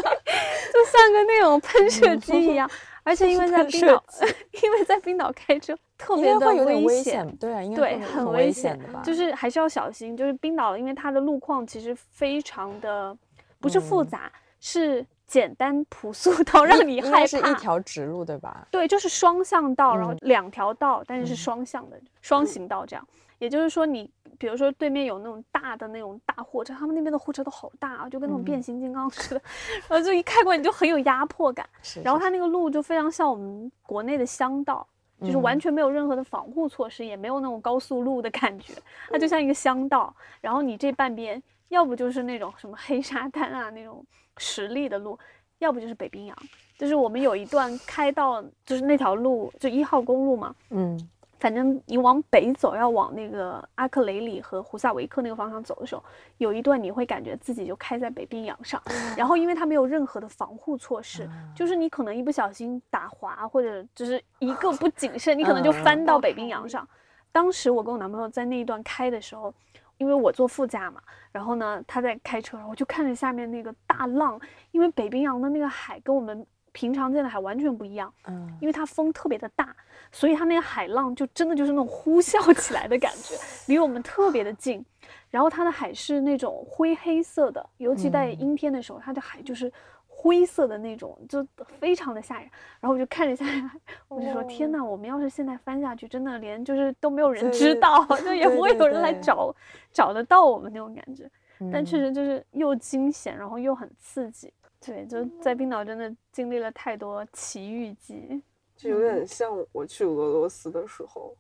[0.72, 2.70] 就像个那种喷射机一样。
[3.04, 4.04] 而且因为在 冰岛，
[4.62, 9.02] 因为在冰岛开车特别的危险，对啊，对，很危险的吧？
[9.02, 10.16] 就是还是要小心。
[10.16, 13.16] 就是冰岛，因为它的路况其实非常的
[13.62, 14.30] 不是复杂，
[14.60, 17.26] 是简单朴素到让你害怕。
[17.26, 18.68] 是一条直路对吧？
[18.70, 23.08] 对，就是双向道，然后两条道，但是是双向的双行道这样。
[23.40, 24.12] 也就是说你。
[24.40, 29.42] 比如说对面有那种大的那种大货车，他们那边的货车都好大啊，就跟那种变形金刚似的，
[29.88, 31.68] 然后就一开过你就很有压迫感。
[32.04, 34.88] 然后它那个路就非常像我们国内的乡道，
[35.22, 38.76] 就是完全没有任何的防护措施，也没有那种高速路的感觉，
[39.10, 40.16] 它就像一个乡道。
[40.40, 44.06] 然后你这半边要不就是那种什么黑沙滩啊那种
[44.38, 45.18] 实力的路，
[45.58, 46.38] 要不就是北冰洋。
[46.78, 51.10] 就是我们有一段开到就是那条路就一号公路嘛，嗯。
[51.40, 56.04] 反正你往北走，要往那个阿克雷里和胡萨维克那个方向走的时候，
[56.38, 58.82] 有一段你会感觉自己就开在北冰洋上，
[59.16, 66.88] 然后因为它没有任何的防护措施，就是你可能一不小心打滑或者就是一个不谨慎，你可能就翻到北冰洋上。
[67.32, 69.54] 当时我跟我男朋友在那一段开的时候，
[69.98, 71.00] 因为我坐副驾嘛，
[71.32, 74.40] 然后呢他在开车，我就看着下面那个大浪，
[74.72, 76.46] 因为北冰洋的那个海跟我们。
[76.78, 79.76] 平常见的海完全不一样，嗯，因为它风特别的大，
[80.12, 83.34] 所以它那个海浪就真的就是那种呼啸起来的感觉，
[83.66, 84.86] 离我们特别的近。
[85.32, 89.74] 然后它的海是那种灰黑色的，尤其在阴天的时候，它的海就是
[90.08, 91.44] 灰色的那种，就
[91.80, 92.48] 非常的吓人。
[92.80, 93.72] 然后我就看着下来，
[94.08, 99.52] 我就说：天呐，我们要是现在翻下去，真的连就是都没有人知道，就也不会有人来找
[99.92, 101.28] 找得到我们那种感觉。
[101.74, 104.54] 但确实就是又惊险，然后又很刺激。
[104.80, 108.42] 对，就在冰岛真的经历了太多奇遇记，
[108.76, 111.36] 就有点像我去俄罗斯的时候，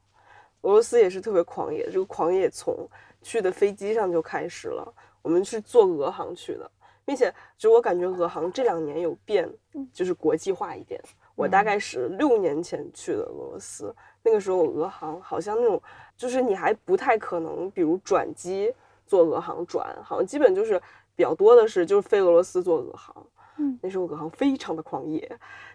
[0.62, 1.90] 俄罗斯也是特别狂野。
[1.92, 2.90] 这个狂野从
[3.22, 4.94] 去的飞机上就开始了。
[5.22, 6.70] 我们是坐俄航去的，
[7.06, 9.48] 并且就我感觉俄航这两年有变，
[9.94, 11.00] 就是国际化一点。
[11.36, 15.82] 我大概是六年前去的俄罗斯，那个时候俄航好像那种，
[16.18, 18.74] 就是你还不太可能，比如转机
[19.06, 20.82] 坐俄航转，好像基本就是。
[21.18, 23.26] 比较多的是就是飞俄罗斯坐俄航，
[23.58, 25.30] 嗯，那时候俄航非常的狂野，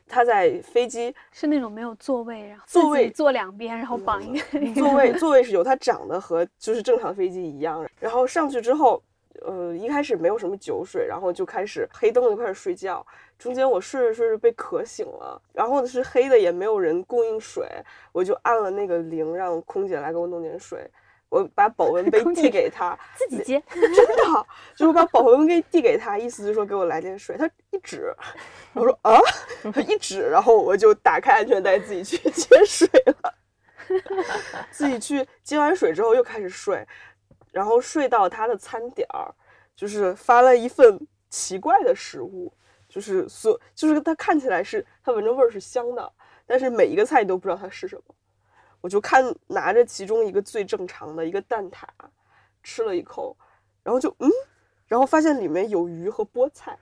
[0.06, 7.84] 他在飞机是那种没有座位，然后座位坐两边，然后绑一个座位，座位是有，它长得和就是正常飞机一样。
[7.98, 9.02] 然后上去之后，
[9.40, 13.04] 呃，一开始没有什么酒水，然后就开始黑灯就开始睡觉。
[13.36, 17.66] 中间我睡着睡着被渴醒了，然后是黑的，也没有人供应水，
[18.12, 20.88] 我就按了那个铃，让空姐来给我弄点水。
[21.32, 27.38] 我把保温杯递给他， 自己接，真的，就是把保温杯递给他，意思就是说给我来点水。
[27.38, 28.14] 他一指，
[28.74, 29.18] 我说啊，
[29.72, 33.34] 他一指，然后我就打开安全带自己去接水了。
[34.70, 36.86] 自己去接完水之后又开始睡，
[37.50, 39.34] 然后睡到他的餐点儿，
[39.74, 42.52] 就是发了一份奇怪的食物，
[42.90, 46.12] 就是所就是它看起来是它闻着味儿是香的，
[46.44, 48.14] 但是每一个菜你都不知道它是什么。
[48.82, 51.84] 我就看拿着其中一个最正常的一个蛋挞，
[52.62, 53.34] 吃了一口，
[53.82, 54.30] 然后就嗯，
[54.86, 56.78] 然后发现里面有鱼和菠菜，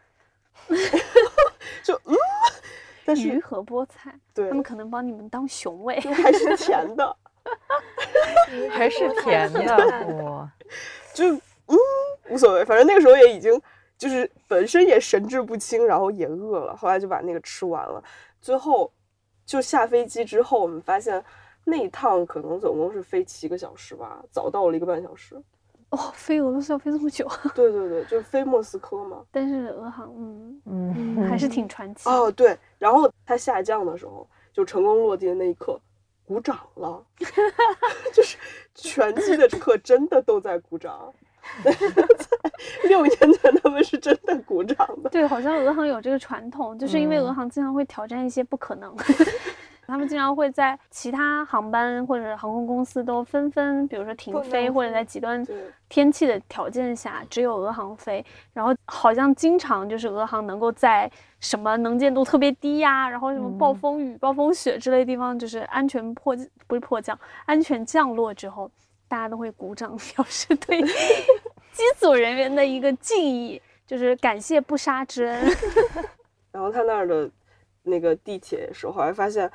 [1.84, 2.16] 就嗯，
[3.04, 7.16] 但是鱼和菠菜，对他们可能把你们当熊喂，还是甜的，
[8.72, 9.60] 还是甜的
[10.24, 10.50] 哇，
[11.14, 11.76] 就嗯
[12.30, 13.60] 无所谓，反正那个时候也已经
[13.98, 18.02] 就是本身也神志不清，然后也饿了，后来就把那个吃完了。
[18.40, 18.90] 最后
[19.44, 21.22] 就下飞机之后，我们发现
[21.70, 25.40] 那一趟可能总共是飞七个小时吧，早到了一个半小时。
[25.90, 29.24] 哦，飞俄罗斯要飞这么久，对对对，就飞莫斯科嘛。
[29.30, 32.08] 但是俄航，嗯嗯嗯，还是挺传奇。
[32.08, 35.80] 哦，对，然后它下降的时候，就成功落地的那一刻，
[36.24, 37.04] 鼓掌了，
[38.14, 38.36] 就是
[38.74, 41.12] 全机的课真的都在鼓掌。
[42.84, 45.08] 六年前他们是真的鼓掌的。
[45.10, 48.94] 对，好像俄航有这个传统，就是因为俄嗯航经常会挑战一些不可能，
[49.90, 55.44] 他们经常会在其他航班或者航空公司都纷纷，比如说停飞，或者在极端
[55.88, 58.24] 天气的条件下，只有俄航飞。
[58.54, 68.70] 然后好像经常就是俄航能够在什么能见度特别低呀，然后什么暴嗯风雨、暴风雪之类的地方，就是安全迫不是迫降，安全降落之后，
[69.08, 70.80] 大家都会鼓掌 表示对
[71.72, 75.46] 机组人员的一个敬意，就是感谢不杀之恩。
[76.52, 77.30] 然后他那儿的
[77.84, 79.50] 那个地铁的时候，还发现，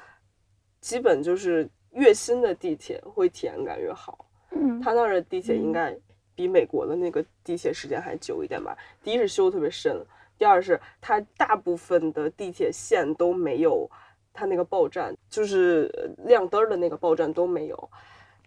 [0.86, 4.24] 基本就是越新的地铁会体验感越好。
[4.52, 5.98] 嗯，他那儿的地铁应该
[6.36, 8.78] 比美国的那个地铁时间还久一点吧。
[9.02, 10.00] 第一是修得特别深，
[10.38, 13.89] 第二是它大部分的地铁线都没有
[14.32, 17.89] 它那个报站，就是呃亮灯儿的那个报站都没有。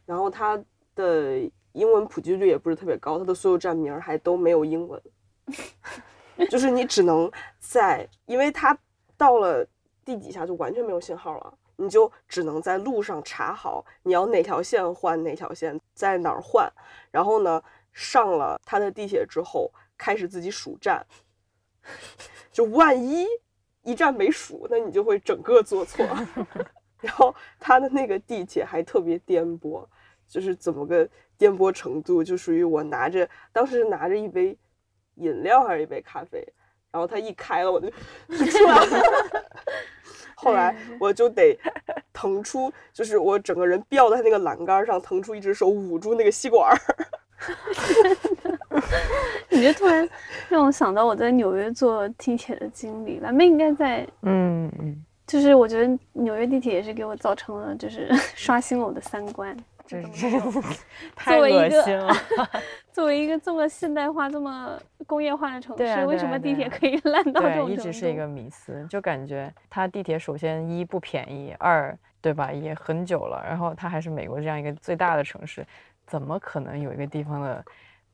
[0.07, 0.57] 然后它
[0.94, 1.40] 的
[1.72, 5.03] 英文普及率也不是特别高，它的所有站名儿还都没有英文，
[6.48, 8.79] 就是你只能在，因为它
[9.16, 9.66] 到了
[10.05, 11.55] 地底下就完全没有信号了。
[11.80, 16.68] 你就只能在路上查好你要哪条线换哪条线，在哪儿换，
[17.12, 17.62] 然后呢，
[17.92, 21.06] 上了他的地铁之后，开始自己数站，
[22.50, 23.24] 就万一
[23.82, 26.04] 一站没数，那你就会整个坐错。
[27.00, 29.86] 然后他的那个地铁还特别颠簸，
[30.26, 34.58] 就是怎么个颠簸程度，就属于我拿着当时拿着一杯
[35.14, 36.44] 饮料还是一杯咖啡，
[36.90, 37.88] 然后他一开了我就
[38.36, 39.44] 就出来了。
[40.40, 41.59] 后来我就得
[42.12, 46.79] 腾出，就是我整个人吊在那个栏杆上，腾出一只手捂住那个吸管儿。
[49.51, 50.09] 你这突然
[50.48, 53.18] 让我想到我在纽约坐地铁的经历。
[53.18, 59.57] 蓝妹应该在，嗯嗯，就是我觉得纽约地铁也是给我造成了，就是 刷新了我的三观。
[59.88, 60.81] 这怎么是
[61.16, 62.14] 太恶心了。
[62.92, 67.72] 作为一个这么现代化、这么工业化的城市，为什么地铁可以烂到这，种程度？
[67.72, 75.66] 一直是一个迷思，就感觉它地铁首先一不便宜，二对吧也很久了，然后它还是美国这样一个最大的城市，
[76.07, 77.64] 怎么可能有一个地方的，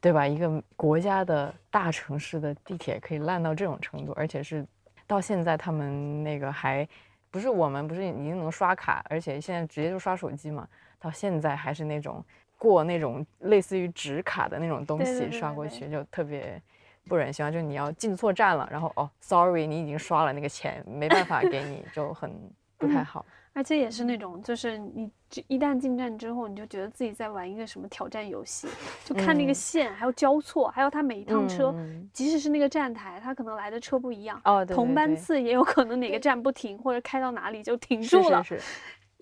[0.01, 0.27] 对吧？
[0.27, 4.65] 一个国家的大城市的地铁可以烂到这种程度，而且是
[5.07, 6.87] 到现在他们那个还
[7.31, 10.69] 不是我们不是已经能刷卡，而且现在直接就刷手机嘛，
[11.05, 12.25] 到现在还是那种
[12.57, 16.61] 过那种类似于纸卡的那种东西刷过去，就特别
[17.07, 17.51] 不忍心啊！
[17.51, 22.33] 就你要进错站了，然后哦，sorry，你已经刷了那个钱，没办法给你，就很
[22.79, 23.25] 不太好。
[23.53, 28.67] 而且也是那种，就是你只一旦进站之后，你就觉得自己在玩一个什么挑战游戏，
[29.05, 38.42] 就看那个嗯线，还有交错，还有它每一趟车，嗯即使是那个站台，它可能来的车不一样，哦，对同班次也有可能哪个站不停，或者开到哪里就停住了。
[38.42, 38.65] 是是，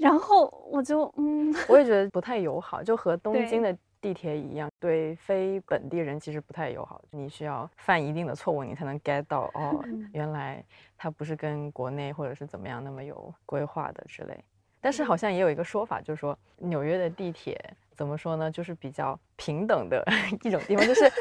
[0.02, 7.00] 然后我就嗯，我也觉得不太友好，就和东京的地铁一样，对非本地人其实不太友好。
[7.12, 10.60] 你需要犯一定的错误，你才能 get 到哦嗯，原来
[10.96, 14.36] 它不是跟国内或者是怎么样那么有规划的之类。
[14.80, 17.56] 但是好像也有一个说法，就是说纽约的地铁
[17.94, 20.04] 怎么说呢，就是比较平等的
[20.42, 21.12] 一种地方，就是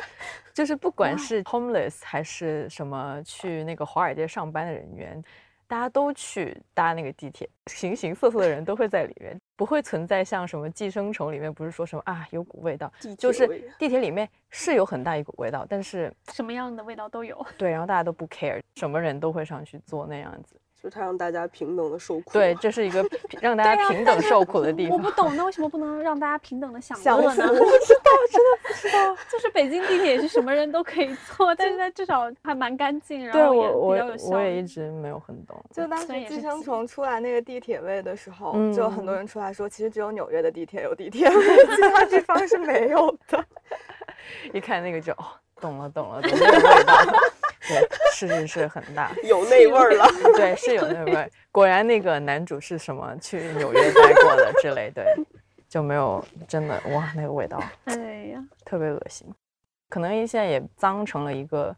[0.55, 5.23] 就是不管是 homeless 还是什么去那个华尔街上班的人员。
[5.72, 13.47] 大家都去搭那个地铁，形形色色的人都会在里面，不会存在像什么《寄生虫》里面不是说什么啊有股味道，就是
[13.80, 17.41] 地铁里面是有很大一股味道，但是什么样的味道都有。
[17.57, 20.59] 对，然后大家都不 care，什么人都会上去做那样子。
[20.82, 22.32] 就是他让大家平等的受苦。
[22.34, 23.05] 对，这是一个
[23.39, 24.97] 让大家平等受苦的地方。
[24.97, 27.45] 我不懂，那为什么不能让大家平等的享乐呢？
[27.47, 29.15] 我不知道，真的不知道。
[29.32, 34.29] 就是北京地铁是什么人都可以坐，但是它至少还蛮干净，然后也比较有效。
[34.29, 35.63] 我也一直没有很懂。
[35.71, 43.45] 就当时寄生虫出来那个地铁位的时候，就很多人出来说，其实只有纽约的地铁有地铁位，其他地方是没有的。
[44.51, 45.25] 一看那个就哦，
[45.59, 46.95] 懂了懂了，懂那个味道。
[47.68, 50.05] 对，是是是很大，有那味儿了。
[50.36, 51.30] 对，是有那味儿。
[51.51, 55.05] 果然那个男主是什么去纽约待过的之类，对，
[55.70, 57.95] 就没有真的哇那个味道，哎
[58.34, 59.28] 呀，特别恶心。
[59.89, 61.76] 可能现在也脏成了一个。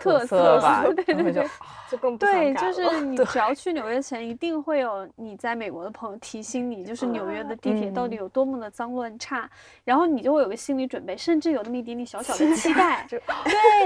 [0.00, 1.48] 特色吧，对对对，
[1.90, 9.48] 就更对，就是 你只要去纽约前，一定会有你在美国的朋友提醒你，就是纽约的地铁到底有多么的脏乱差，
[9.84, 13.06] 然后你就会有个心理准备，甚至有那么一点点小小的期待。
[13.08, 13.20] 对，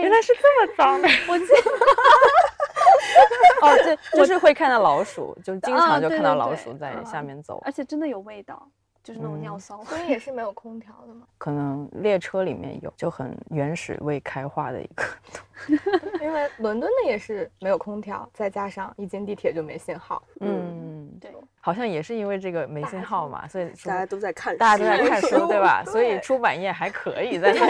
[0.00, 1.52] 原来是这么脏的，我记得。
[3.62, 8.66] 哦，对，就是会看到老鼠，就经常就看到老鼠在下面走，而且真的有味道。
[9.10, 11.26] 就是那种尿骚，所以也是没有空调的嘛。
[11.36, 15.04] 可能列车里面有，就很原始未开化的一个。
[16.22, 20.22] 因为伦敦的也是没有空调，再加上一进地铁就没信号。
[20.38, 25.84] 嗯，对，好像也是因为这个没信号嘛，所以大家都在看，大家都在看书，对吧？
[25.86, 27.52] 所以出版业还可以 在。
[27.52, 27.60] 对，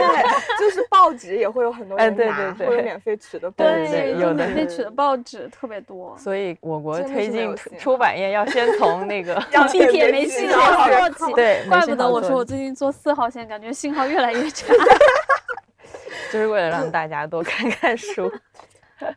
[0.58, 3.50] 就是报纸也会有很多人拿，会有免费取的。
[3.50, 6.16] 对对，有免费取的报纸特别多。
[6.16, 9.34] 所以我国推进出版业要先从那个
[9.72, 11.34] 地铁没信号做起。
[11.34, 14.72] 对，怪不得我说我最近坐四号线，感觉信号越来越差。
[16.32, 18.30] 就是为了让大家多看看书，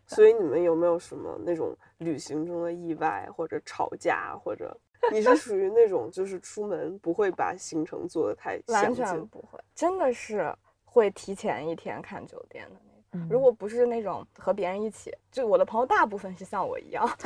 [0.08, 4.76] 所以你们有没有什么那种旅行中的意外，或者吵架，或者
[5.12, 10.54] 你是属于那种就是出门不会把行程做的太完全不会，真的是
[10.86, 13.28] 会提前一天看酒店的那种。
[13.30, 17.08] 如果不是那种和别人一起，就我的朋友大部分是像我一样。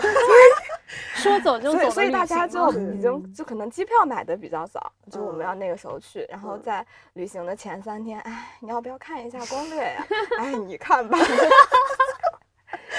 [1.16, 10.06] 说走就走，所以大家就已经就可能机票买的比较早，就我们要那个时候去，然后在旅行的前三天，哎，你要不要看一下攻略呀？
[10.40, 11.18] 哎，你看吧，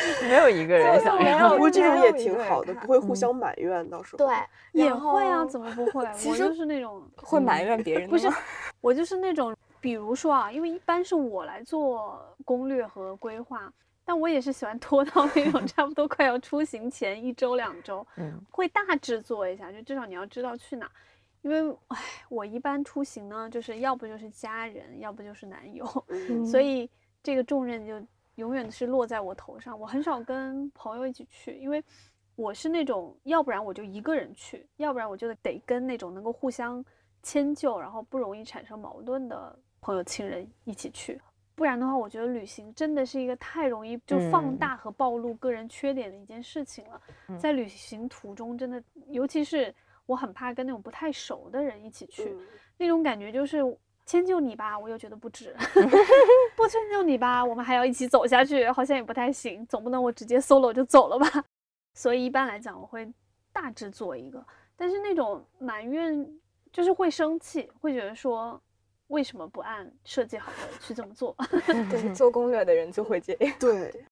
[0.29, 4.37] 没有一个人想要，不过这种也挺好的，不会互相埋怨，到时候对
[4.73, 6.05] 也会啊，怎么不会？
[6.27, 8.29] 我就是那种会埋怨别人，不是，
[8.81, 13.73] 我就是那种，比如说啊，因为一般是我来做攻略和规划。
[14.05, 20.91] 但我也是喜欢拖到那种 差不多快要出行前一周两周，嗯，会大致做一下，就至少你要知道去哪。
[21.43, 21.99] 因为，唉，
[22.31, 25.85] 我一般出行呢，就是要不就是家人，要不就是男友，
[26.51, 26.89] 所以
[27.23, 28.01] 这个重任就
[28.39, 29.79] 永远是落在我头上。
[29.79, 31.83] 我很少跟朋友一起去，因为
[32.37, 36.83] 我是那种，要不然我就一个人去，要不然我就得跟那种能够互相
[37.23, 41.21] 迁就，然后不容易产生矛盾的朋友、亲人一起去。
[41.57, 47.01] 不然的话，我觉得旅行真的是一个太容易就放大和暴露个人缺点的一件事情了。
[47.37, 49.75] 在旅行途中，真的，尤其是
[50.07, 52.37] 我很怕跟那种不太熟的人一起去，
[52.77, 53.59] 那种感觉就是
[54.09, 55.55] 迁就你吧，我又觉得不值
[56.57, 59.67] 不迁就你吧，我们还要一起走下去，好像也不太行。
[59.67, 61.45] 总不能我直接 solo 就走了吧？
[61.93, 63.07] 所以一般来讲，我会
[63.53, 64.43] 大致做一个，
[64.75, 66.27] 但是那种埋怨
[66.73, 68.59] 就是会生气，会觉得说。
[69.09, 71.35] 为什么不按设计好的去这么做？
[71.67, 73.57] 对，做攻略的人就会这样。
[73.59, 74.05] 对，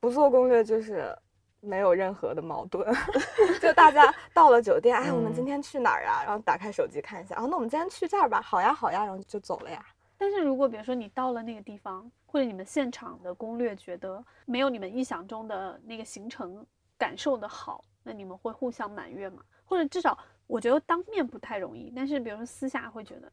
[0.00, 1.16] 不做攻略就是
[1.60, 2.86] 没有任何的矛盾。
[3.60, 6.22] 就大家到了酒店，哎，我们今天去哪儿啊？
[6.24, 8.40] 然后打开手机看一下，啊，那我们今天去这儿吧。
[8.40, 9.84] 好呀，好呀，然后就走了呀。
[10.18, 16.64] 但是如果比如说你到了那个地方，或者你们现场的攻略觉得没有你们意想中的那个行程
[16.98, 19.42] 感受的好，那你们会互相埋怨吗？
[19.64, 23.30] 或者至少我觉得当面不太容易，但是比如说私下会觉得。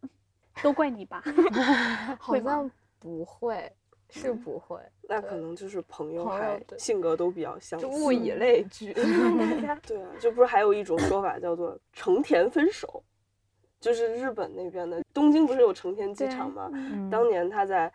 [0.64, 1.24] 都怪你吧？
[2.20, 3.72] 好像不会，
[4.10, 4.80] 是不会。
[5.08, 8.93] 那可能就是朋友，还性格都比较相似，物以类聚。
[9.86, 13.03] 对啊，就不是还有一种说法叫做“成田分手”，
[13.80, 16.70] 就是日本那边的东京不是有成田机场吗？
[17.12, 17.91] 当年他在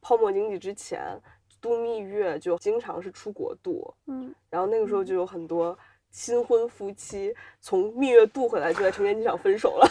[0.00, 1.20] 泡沫经济之前
[1.60, 5.78] 度蜜月就经常是出国度，嗯，然后那个时候就有很多。
[6.08, 9.86] 新婚夫妻从蜜月度回来，就在成田机场分手了。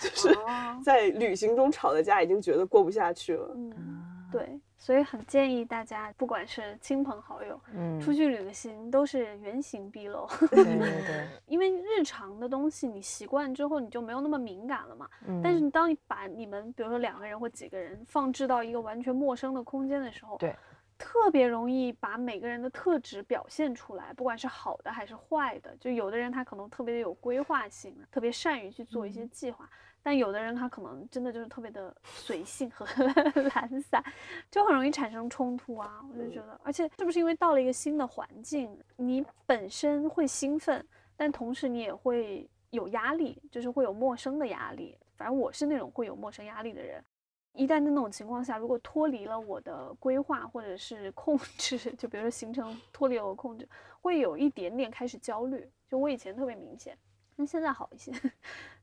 [0.00, 0.34] 就是
[0.82, 3.52] 在旅行中吵的架，已经觉得过不下去了。
[3.54, 10.26] 嗯，对，所以很建议大家，不管是亲朋好友，嗯，出去旅个行，都是原形毕露。
[10.50, 11.28] 对对对。
[11.46, 15.08] 因为日常的东西你习惯之后，你就没有那么敏感了嘛。
[15.26, 15.40] 嗯。
[15.42, 20.54] 但是你当你把你们，比如说两个人或几个人，放置到一个完全陌生的空间的时候，对。
[21.02, 25.74] 特别容易把每个人的特质表现出来，不管是好的还是坏的。
[25.80, 29.66] 就有的人他可能特别的有规划性，特别善于去做一些计划，
[30.02, 32.86] 但有的人他可能真的就是特别的随性和
[33.54, 34.02] 懒散，
[34.50, 36.02] 就很容易产生冲突啊。
[36.10, 40.84] 我就觉得，而且是不是因为到了一个新的环境，你本身会兴奋，
[41.16, 44.96] 但同时你也会有压力，就是会有陌生的压力。
[45.16, 47.04] 反正我是那种会有陌生压力的人。
[47.52, 53.68] 一旦在那种情况下，如果脱离了我的规划或者是控制， 就比如说行程脱离了我控制，
[54.00, 55.68] 会有一点点开始焦虑。
[55.88, 56.96] 就我以前特别明显，
[57.36, 58.12] 但现在好一些。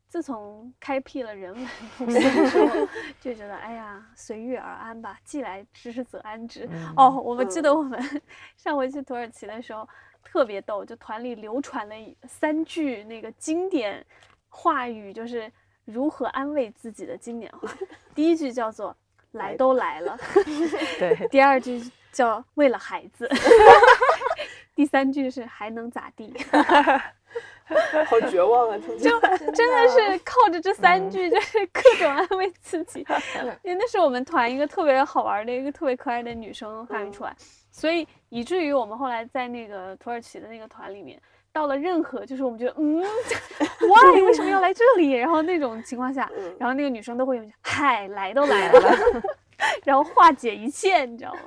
[0.08, 1.68] 自从开辟了人文
[2.00, 2.88] 路线之后，
[3.20, 6.68] 就觉得哎呀，随遇而安吧，既来之则安之。
[6.96, 8.02] 哦，我们记得我们
[8.58, 9.88] 上回去土耳其的时候
[10.24, 11.96] 特别逗，就团里流传了
[12.28, 14.06] 三句那个经典
[14.50, 15.52] 话语，就是。
[15.88, 17.72] 如何安慰自己的经典话？
[18.14, 18.94] 第一句叫做
[19.32, 20.18] “来都来了
[21.00, 21.26] ”，对。
[21.30, 21.82] 第二句
[22.12, 23.26] 叫“为了孩子”，
[24.76, 26.34] 第三句是“还能咋地”？
[28.08, 28.78] 好绝望啊！
[28.78, 33.06] 听就真的是靠着这三句， 就是各种安慰自己。
[33.64, 37.36] 因为那是我们团一个特别好玩的一个特别可爱的女生发明出来，
[37.72, 41.22] 所以以至于我们后来在那个土耳其的那个团里面。
[41.54, 43.02] 到了任何就是我们觉得嗯
[43.80, 45.14] ，why 为什么要来这里？
[45.14, 48.98] 然后那种情况下，然后那个女生都会用嗨，来都来了，
[49.84, 51.40] 然后化解一切，你知道吗？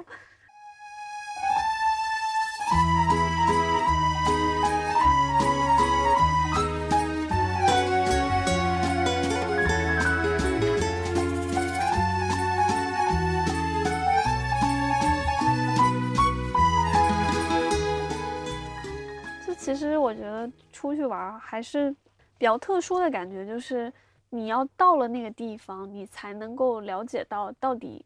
[19.61, 21.95] 其实我觉得出去玩还是
[22.39, 23.93] 比较特殊的感觉，就是
[24.31, 28.03] 你要到了那个地方，你才能够了解到到底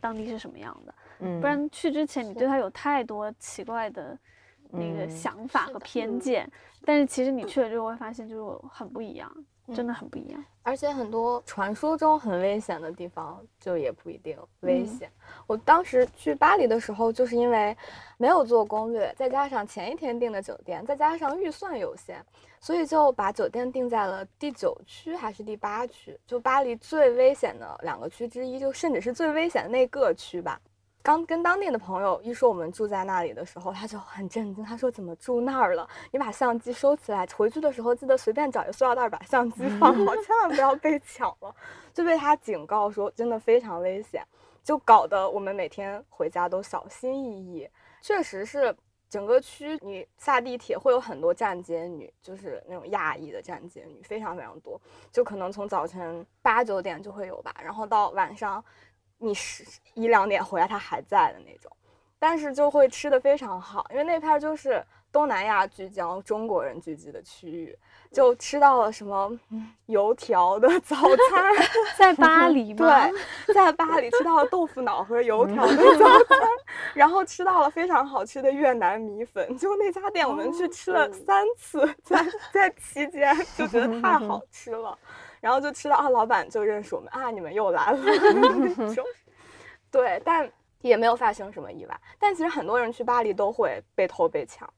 [0.00, 0.94] 当地是什么样的。
[1.20, 4.16] 嗯，不然去之前你对它有太多奇怪的
[4.70, 6.48] 那个想法和偏见，
[6.84, 9.32] 但是其实你去了之后会发现就是很不一样。
[9.74, 15.10] 真的很不一样，而且很多传说中很危险的地方就也不一定危险。
[15.46, 17.76] 我当时去巴黎的时候，就是因为
[18.16, 22.24] 没有做攻略，再加上前一天订的酒店，再加上预算有限，
[22.60, 30.60] 所以就把酒店定在了第九区还是第八区，就巴黎最危险的两个区之一，就甚至是最危险的那个区吧。
[31.08, 34.62] 刚跟当地的朋友一说我们住在那里的时候，他就很震惊。
[34.62, 35.88] 他说：“怎么住那儿了？
[36.10, 41.56] 你把相机收起来，回去的时候记得随便找一个塑料袋把相机放好，千万不要被抢了。”
[41.94, 44.22] 就被他警告说，真的非常危险，
[44.62, 47.66] 就搞得我们每天回家都小心翼翼。
[48.02, 48.76] 确实是
[49.08, 54.78] 整个区，你下地铁会有很多站街女，就是那种亚裔的站街女，非常非常多。
[55.10, 58.62] 就可能从早晨八九点就会有吧，然后到晚上。
[59.18, 59.64] 你十
[59.94, 61.70] 一两点回来，他还在的那种，
[62.18, 67.76] 但是就会吃的非常好，因为那片就是东南亚聚焦、中国人聚集的区域，
[68.12, 69.30] 就吃到了什么
[69.86, 70.96] 油条的 早
[71.30, 71.54] 餐，
[71.96, 72.74] 在巴黎。
[72.74, 73.10] 吗？
[73.46, 76.38] 对，在巴黎吃到了豆腐脑和油条的早餐，
[76.94, 84.96] 然后吃到了非常好吃的越南米粉，就那家店我们去吃了三次， 在在期间就觉得太好吃了。
[85.40, 87.98] 然后就吃到啊，老板就认识我们啊，你们又来了。
[89.90, 92.00] 对，但也没有发生什么意外。
[92.18, 94.68] 但其实很多人去巴黎都会被偷被抢，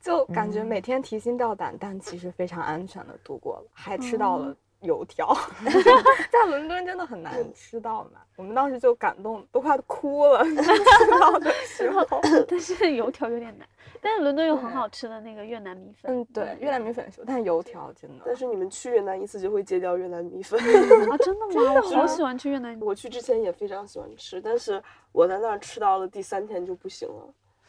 [0.00, 5.36] 就感觉每天提心吊胆，但其实非常安全的度过了，还吃到了油条。
[6.30, 12.06] 在伦敦真的很难吃到嘛，我们当时就感动都快哭了， 吃到的时候。
[12.48, 13.66] 但是油条有点难。
[14.02, 18.24] 但是伦敦有很好吃的那个越南米粉，嗯，对，越南米粉是，但是油条真的。
[18.24, 21.16] 但是你们去越南一次就会戒掉越南米粉啊？
[21.18, 21.82] 真的吗？
[21.84, 22.78] 我好喜欢吃越南。
[22.80, 27.28] 我去之前也非常喜欢吃，但是我在那儿吃到了第三天就不行了，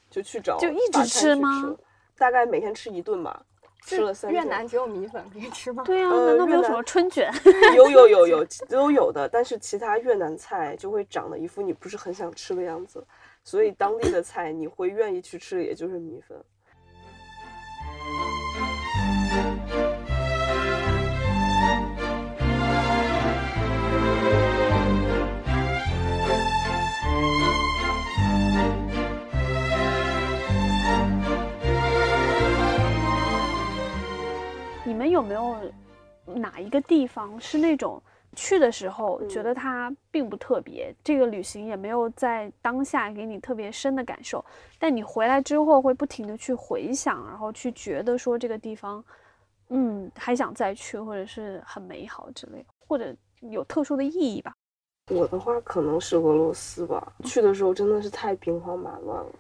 [0.10, 1.76] 就去找就一直吃吗？
[2.18, 3.44] 大概每天吃一顿吧，
[3.82, 4.32] 吃了三。
[4.32, 5.84] 越南只有米粉可以吃吗？
[5.86, 7.32] 对呀，难道没有什么春卷？
[7.76, 13.06] 有有有有都有的，但是其他越南菜就会长得一副你不是很想吃的样子。
[13.44, 16.38] 所以当地的菜你会愿意去吃的，也就是米粉。
[34.92, 35.56] 你们有没有
[36.26, 38.02] 哪一个地方是那种？
[38.34, 44.44] 去的时候觉得它并不特别，这个旅行也没有在当下给你特别深的感受，
[44.78, 49.04] 但你回来之后会不停的去回想，然后去觉得说这个地方，
[49.70, 54.54] 嗯，还想再去，或者是很美好之类，或者有特殊的意义吧。
[55.10, 59.32] 我的话可能是俄罗斯吧，去的时候真的是太兵荒马乱了。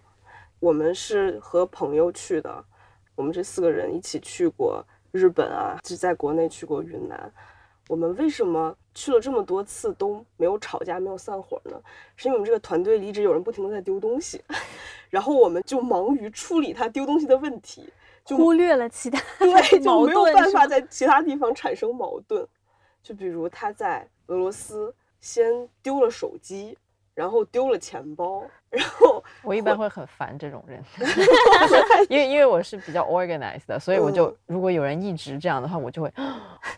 [0.62, 2.64] 我们是和朋友去的，
[3.16, 7.32] 我们这四个人一起去过日本啊，只在国内去过云南。
[7.88, 11.82] 我们为什么去了这么多次都没有吵架、没有散伙呢？
[12.16, 14.42] 是因为我们这个团队里一直有人不停的在丢东西，
[15.10, 17.92] 然后我们就忙于处理他丢东西的问题，
[18.24, 22.48] 就忽略了其他对，就没有办法在其他地方产生矛盾。
[23.04, 26.78] 就比如他在俄罗斯先丢了手机，
[27.14, 30.82] 然后丢了钱包，然后我一般会很烦这种人，
[32.10, 36.12] 因为因为我是比较 organized 的，所以我就、嗯如果有人一直这样的话，我就会，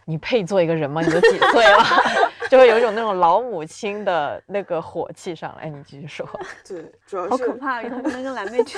[0.06, 1.02] 你配做一个人吗？
[1.02, 1.84] 你都几岁了？
[2.50, 5.64] 就会有一种那种老母亲的那个火气上来。
[5.64, 6.28] 哎，你继续说，
[6.68, 8.78] 对，主要是好可怕，以后不能跟蓝妹去。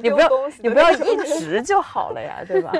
[0.00, 2.72] 你不要丢东西你不要一直就好了呀，对吧？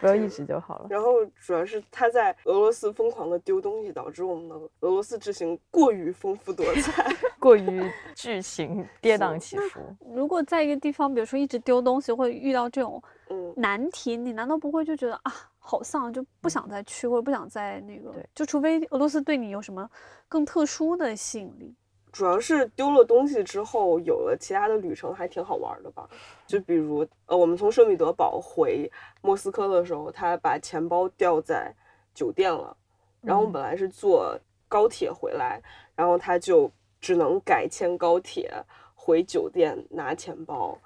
[0.00, 0.86] 不要一直就好了。
[0.90, 7.12] 然后主要是他在俄罗斯疯狂的丢东西，导致我们的俄罗斯之行过于丰富多彩。
[7.40, 9.80] 过于剧情跌宕起伏，
[10.12, 18.28] 如果在一个地方，比如说一直丢东西，会遇到这种嗯，难题，你难道不会就觉得啊好丧，就不想再去，或者不想再那个对？
[18.34, 19.88] 就除非俄罗斯对你有什么
[20.28, 21.72] 更特殊的吸引力。
[22.12, 26.08] 主要是丢了东西之后，有了其他的旅程，还挺好玩的吧？
[26.46, 28.90] 就比如，呃，我们从圣彼得堡回
[29.20, 31.74] 莫斯科的时候，他把钱包掉在
[32.14, 32.76] 酒店了，
[33.20, 34.38] 然后我们本来是坐
[34.68, 35.60] 高铁回来，
[35.94, 38.52] 然后他就只能改签高铁
[38.94, 40.76] 回酒店拿钱包，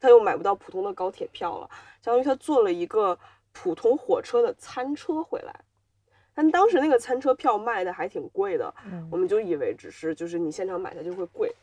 [0.00, 1.68] 他又买不到普通的高铁票了，
[2.02, 3.18] 相当于他坐了一个
[3.52, 5.54] 普通火车的餐车回来。
[6.34, 11.54] 但当时那个餐车票卖的还挺贵的，嗯我们就以为只是就是你现场买它就会贵，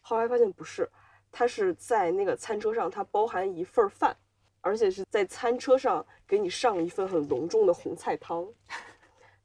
[0.00, 0.88] 后来发现不是，
[1.30, 4.16] 它是在那个餐车上，它包含一份儿饭，
[4.60, 8.46] 而且是在餐车上给你上一份很隆重的红菜汤。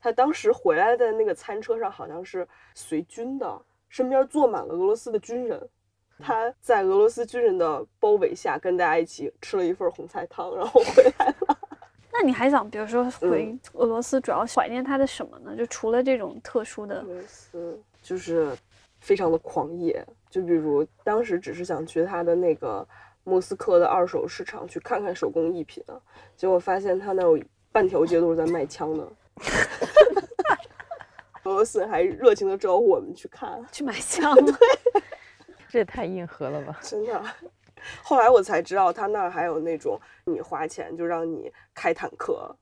[0.01, 5.69] 他当时回来的那个餐车上好像是随军的，身边坐满了俄罗斯的军人。
[6.21, 11.58] 他在俄罗斯军人的包围下，跟大家一起吃了一份红菜汤，然后回来了。
[12.19, 15.55] 那你还想，比如说回嗯俄罗斯，主要怀念它的什么呢？
[15.55, 18.53] 就除了这种特殊的俄罗斯就是
[18.99, 22.85] 非常的狂野，就比如当时只是想去他的那个
[23.23, 25.95] 莫斯科的二手市场去看看手工艺品啊，
[26.35, 27.41] 结果发现他那有
[27.71, 29.07] 半条街都是在卖枪的。
[31.45, 34.35] 俄罗斯还热情的招呼我们去看，去买枪，
[35.69, 36.77] 这也太硬核了吧？
[36.83, 37.23] 真的。
[38.03, 42.55] 后来我才知道，他那儿还有那种你花钱就让你开坦克，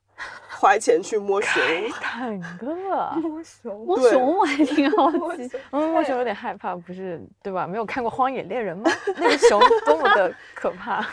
[0.49, 1.61] 花钱去摸熊。
[2.01, 5.49] 坦克， 摸熊摸熊我还 挺好奇。
[5.71, 7.67] 嗯，摸熊有点害怕，不是对吧？
[7.67, 8.91] 没有看过《荒野猎人》吗？
[9.17, 11.05] 那个熊多么的可怕！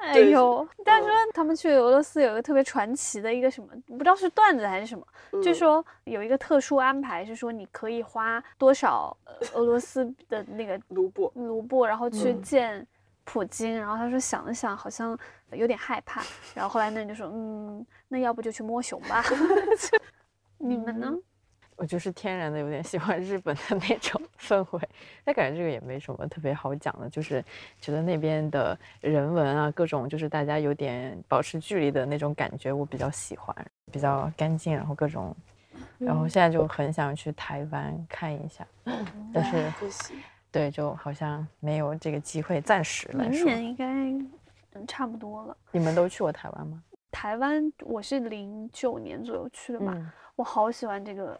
[0.00, 5.06] 哎对呦，但是他们去俄罗斯有一个特别传奇的一个什么，不知道是段子还是什么，
[5.42, 12.86] 就嗯说有一个特殊安排，是说你可以花多少呃俄罗斯的那个卢布，卢布，然后去嗯见
[13.32, 13.78] 普京。
[13.78, 15.16] 然后他说想了想，好像
[15.52, 16.20] 有点害怕。
[16.52, 19.22] 然后后来那人就说，嗯，那要不就去摸熊吧。
[20.58, 21.14] 你们呢？
[21.76, 24.88] 我就是天然的有点喜欢日本的那种氛围，
[25.24, 27.42] 但感觉这个也没什么特别好讲的，就是
[27.80, 33.54] 觉得那边的人文啊，各种就是大家有点保持距离的那种感觉，我比较喜欢，
[33.90, 35.34] 比较干净，然后各种，
[35.96, 38.66] 然后现在就很想去台湾看一下，
[39.32, 39.72] 但是。
[40.52, 43.44] 对，就好像没有这个机会，暂时来明说。
[43.46, 45.56] 年应该嗯差不多了。
[45.72, 46.82] 你们都去过台湾吗？
[47.12, 51.38] 台湾我是零九年左右去的吧，嗯，我好喜欢这个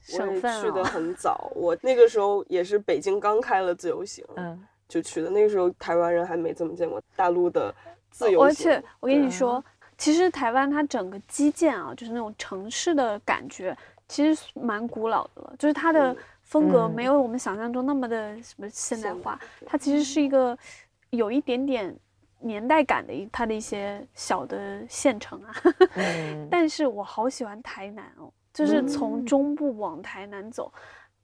[0.00, 0.84] 省份去的啊。
[0.84, 5.28] 很 早，我那个时候也是北京刚开了自由行，嗯，就去的。
[5.28, 7.74] 那个时候台湾人还没怎么见过大陆的
[8.10, 9.62] 自由行，而且我跟你说，
[9.96, 15.54] 其实台湾它整个基建啊，就是那种城市的感觉，其实蛮古老的了。
[15.58, 16.16] 就是它的嗯
[16.48, 16.90] 风格嗯。
[16.94, 20.56] 没有我们想象中那么的什么现代化，对它其实是一个
[21.10, 21.94] 有一点点
[22.40, 25.54] 年代感的一它的一些小的县城啊。
[25.94, 26.48] 嗯。
[26.50, 30.72] 但是我好喜欢台南哦，就是从嗯中部往台南走，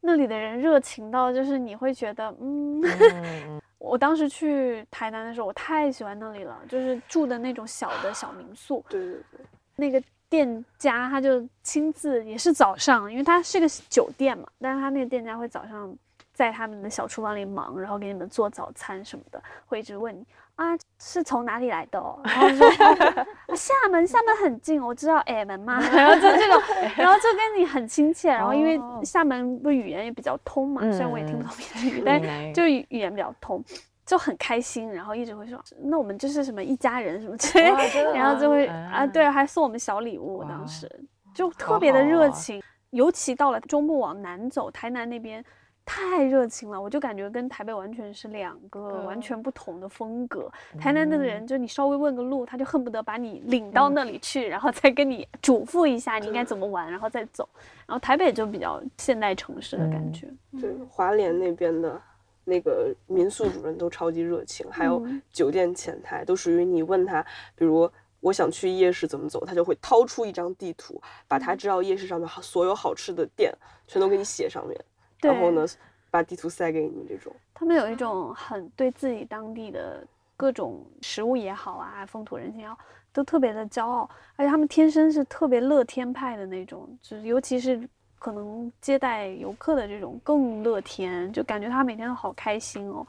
[0.01, 3.61] 那里的人热情到就是你会觉得，嗯，嗯。
[3.79, 9.47] 我当时去台南的时候，我太喜欢那里了，就是住的那种小的小民宿，对对对，
[9.77, 15.95] 那个店家他就亲自也是早上，因为他是个酒店嘛，但是他那个店家会早上
[16.33, 26.63] 在他们的小厨房里忙，然后给你们做早餐什么的，会一直问你啊是从哪里来的、哦， 然后就说、厦门，厦门很近，我知道厦门嘛，然后就这种，
[26.97, 29.01] 然后就跟你很亲切，然后因为哦。
[29.05, 32.87] 厦门不语言也比较通嘛，虽然我也听不嗯懂 闽南语，但就语。
[32.89, 33.63] 语言比较通。
[34.07, 40.91] 就很开心，然后一直会说，那我们就是什么一家人什么之类的然后就会吗啊，对，还送我们小礼物，当时
[41.33, 42.63] 就特别的热情。
[42.91, 45.45] 尤其到了中部往南走，台南那边
[45.85, 50.49] 太热情了，我就感觉跟台北完全是两个完全不同的风格。
[50.79, 57.49] 台南的人就你稍微问个路，他就恨不得把你领到那里去，然后再跟你嘱咐一下你应该怎么玩，然后再走。
[57.85, 60.29] 然后台北就比较现代城市的感觉。
[60.61, 62.01] 对，华联那边的
[62.45, 67.25] 那个民宿主任都超级热情，还有酒店前台都属于你问他，
[67.55, 67.91] 比如。
[68.21, 73.53] 我想去夜市怎么走，他就会掏出一张地图，把他知道夜市上面所有好吃的店
[73.87, 74.83] 全都给你写上面，
[75.21, 75.67] 然后呢，
[76.11, 77.05] 把地图塞给你。
[77.07, 80.03] 这种他们有一种很对自己当地的
[80.39, 82.79] 各种食物也好啊，风土人情也好，
[83.13, 87.87] 都特别的骄傲，而且他们天生是特别乐天派的那种，就是尤其是
[88.25, 93.07] 可能接待游客的这种更乐天，就感觉他每天都好开心哦。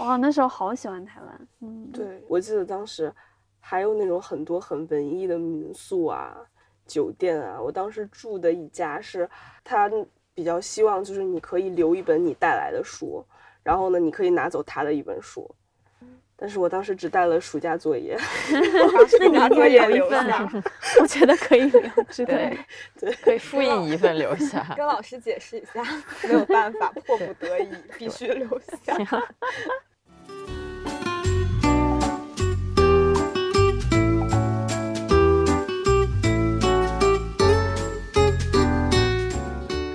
[0.00, 1.48] 哇，那时候好喜欢台湾。
[1.60, 3.10] 嗯，对，我记得当时。
[3.66, 6.36] 还有那种很多很文艺的民宿啊、
[6.84, 9.26] 酒店啊，我当时住的一家是，
[9.64, 9.90] 他
[10.34, 13.24] 比较希望就是你可以留一本你带来的书，
[13.62, 15.50] 然后呢，你可以拿走他的一本书，
[16.44, 18.18] 但是我当时只带了暑假作业，
[18.52, 20.62] 那你作业留一份，
[21.00, 21.80] 我觉得可以留，
[22.26, 22.58] 对
[23.00, 25.82] 对，可以复印一份留下，跟老师解释一下，
[26.22, 28.94] 没有办法，迫不得已必须留下。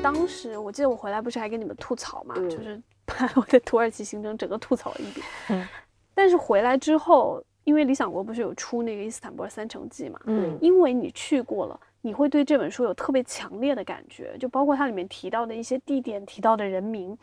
[0.01, 5.67] 当时我记得我回来不是还跟你们吐槽嘛，就是把我的土耳其行程整个吐槽了一遍。
[6.19, 17.17] 嗯，但是回来之后，因为理想国不是有出那个伊斯坦布尔三城记嘛，嗯，因为你去过了，你会对这本书有特别强烈的感觉，就包括它里面提到的一些地点、提到的人名，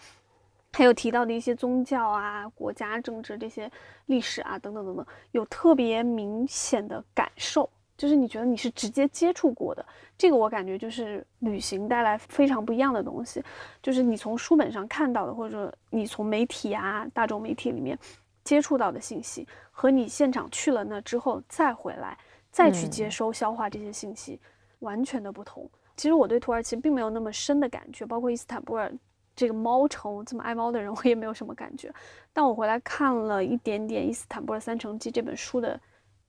[0.72, 3.70] 还有提到的一些宗教啊、国家政治这些
[4.06, 7.68] 历史啊等等等等，有特别明显的感受。
[7.98, 9.82] 就是你觉得你是直接接触过的，
[10.18, 13.42] 这个我感觉就是旅行带来非常不一样的东西，
[13.82, 17.98] 就是你从书本上看到的，或者你从媒体啊、大众媒体里面
[18.46, 22.16] 接触到的信息，和你现场去了那之后再回来
[22.50, 24.40] 再去接收消化这些信息，
[24.78, 25.70] 完全的不同。
[25.98, 28.90] 其实我对土耳其并没有那么深的感觉，包括伊斯坦布尔
[29.34, 31.92] 这个猫城这么爱猫的人，我也没有什么感觉。
[32.32, 35.78] 但我回来看了一点点《伊斯坦布尔三城记》这本书的。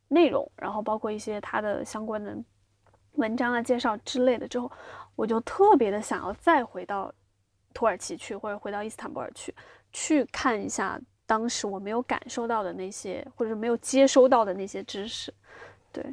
[0.10, 2.34] 内容，然后包括一些它的相关的
[3.16, 4.72] 文章啊、介绍之类的之后，
[5.18, 7.14] 我就特别的想要再回到
[7.74, 9.54] 土耳其去，或者回到伊斯坦布尔去，
[9.92, 10.98] 去看一下
[11.28, 15.32] 当时我没有感受到的那些，或者是没有接收到的那些知识。
[15.92, 16.04] 对，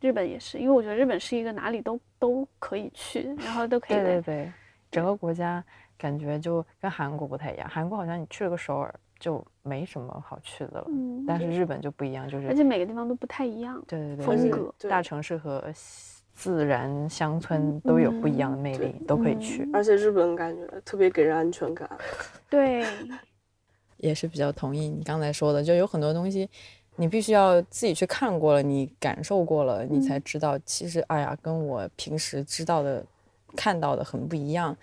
[0.00, 3.96] 日本也是，因为我觉得日本是一个哪里都都可以去，然后都可以。
[3.98, 4.52] 对对对，
[4.90, 5.62] 整个国家
[5.98, 8.94] 感觉就跟韩国不太一样，韩国好像你去了个首尔。
[9.18, 10.86] 就没什么好去的了，
[11.26, 15.64] 但是日本就不一样，就是而且每个地方都不太一样，对对对，风格，大城市和
[16.32, 19.66] 自然乡村都有不一样的魅力，都可以去。
[19.72, 21.88] 而且日本感觉特别给人安全感，
[22.50, 22.84] 对，
[23.98, 26.48] 也是比较同意你刚才说的，就有很多东西
[26.96, 33.04] 你必须要自己去看过了，你感受过了，你才知道，其实哎呀，跟我平时知道的、
[33.54, 34.76] 看到的很不一样。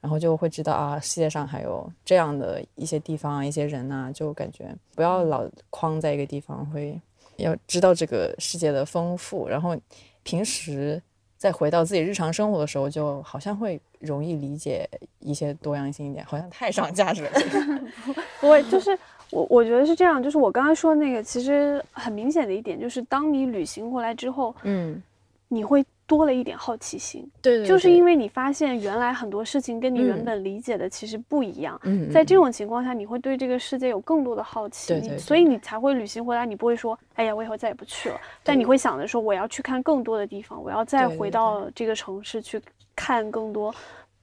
[0.00, 7.00] 然后就会知道啊，世界上还有这样的一些地方，一些人呐，就感觉不要老框在一个地方，会
[7.36, 9.46] 要知道这个世界的丰富。
[9.46, 9.78] 然后
[10.24, 11.00] 平时
[11.38, 14.88] 再回到自己日常生活的时候，就好像会容易理解
[15.20, 17.30] 一些多样性一点，好像太上价值了。
[18.40, 18.98] 不会，就是
[19.30, 25.02] 我我觉得是这样，就是我刚才说的那个，其实很明显的一点就是，当你旅行回来之后，嗯，
[25.48, 25.84] 你会。
[26.04, 31.80] 多了一点好奇心，对，就是因为你发现原来很多事情跟你原本理解的其实不一样。
[31.84, 36.44] 嗯，在这种情况下，你会对这个世界有更多的好奇，对，所以你才会旅行回来。
[36.44, 38.20] 你不会说，哎呀，我以后再也不去了。
[38.42, 42.60] 但你会想着说，我要去看更多的地方，我要再回到这个城市去
[42.96, 43.74] 看更多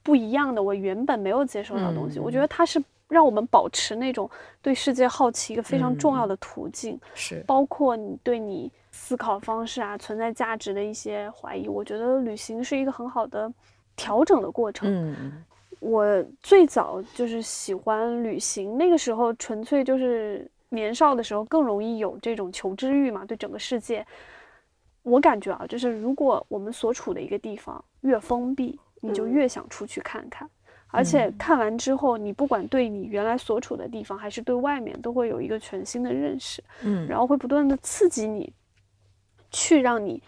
[0.04, 2.20] 不一样的我原本没有接受到的东西。
[2.20, 4.30] 我觉得它是让我们保持那种
[4.62, 8.72] 对世界好奇一个非常重要的途径，是包括你对你。
[8.92, 13.50] 思考方式啊，存在价值的一些怀疑，我觉得旅行是一个很好的
[13.96, 14.92] 调整的过程。
[14.92, 15.46] 嗯，
[15.80, 24.06] 我最早就是喜欢旅行，那个时候纯粹就是年少的时候更容易有这种求知欲嘛，对整个世界。
[25.04, 30.50] 我感觉啊，就是如果我们所处的一个地方越封闭，你就越想出去看看，
[30.88, 36.64] 而且看完之后，你不管对你原来所处的地方，还是对外面，都会有一个全新的认识。
[36.84, 38.54] 嗯，然后会不断的刺激你。
[39.52, 40.22] 去让你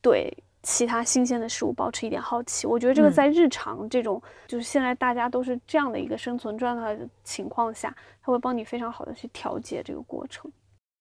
[0.00, 10.48] 对其他新鲜的事物保持一点好奇，我觉得这个在日常这种就是现在大家都是这样的一个生存状态的情况下，它会帮你非常好的去调节这个过程，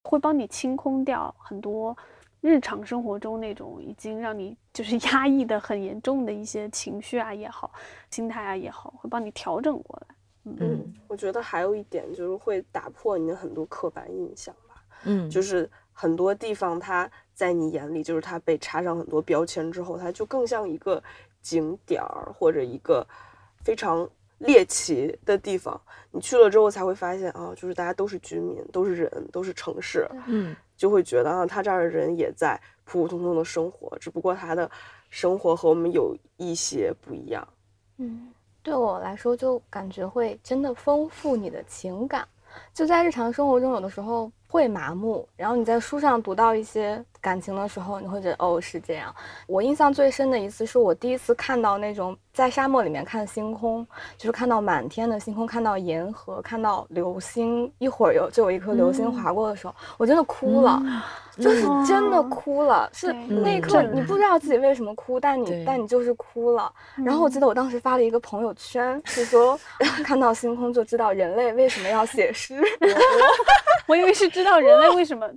[0.05, 1.95] 会帮你清空掉很多
[2.41, 7.71] 日常生活中那种已经让你就是 压抑的很严重的一些情绪啊也好，
[8.11, 10.15] 心态啊也好，会帮你调整过来。
[10.59, 14.81] 嗯，我觉得还有一点就是会打破你的很多刻板印象吧。
[15.03, 21.03] 嗯，就是很多地方它在你眼里，就是它被插上很多标签之后，它就更像一个
[21.41, 23.05] 景点儿或者一个
[23.63, 25.79] 非常猎奇的地方。
[26.11, 30.07] 你去了之后才会发现啊，就是大家都是居民，都是人，都是城市。
[30.27, 34.71] 嗯，就会觉得啊，他这儿的人也在普普通通的生活，只不过他的
[35.09, 37.45] 生活和我们有一些不一样。
[37.97, 38.31] 嗯。
[38.63, 42.27] 对我来说，就感觉会真的丰富你的情感。
[42.73, 49.13] 就在日常生活中，有的时候会麻木，然后你在书上读到一些感情的时候，你会觉得哦是这样。
[49.47, 53.85] 我印象最深的一次，是我第一次看到那种在沙漠里面看星空，
[54.17, 60.81] 就是看到满天的星空，看到银河，看到流星，一会儿有就有一颗流星划过的时候，我真的哭了。
[61.37, 66.73] 就是真的哭了，是那一刻你不知道自己为什么哭，但你但你就是哭了。
[67.05, 69.55] 然后我记得我当时发了一个朋友圈，是说
[70.03, 72.59] 看到星空就知道人类为什么要写诗。
[73.87, 75.29] 我以为是知道人类为什么，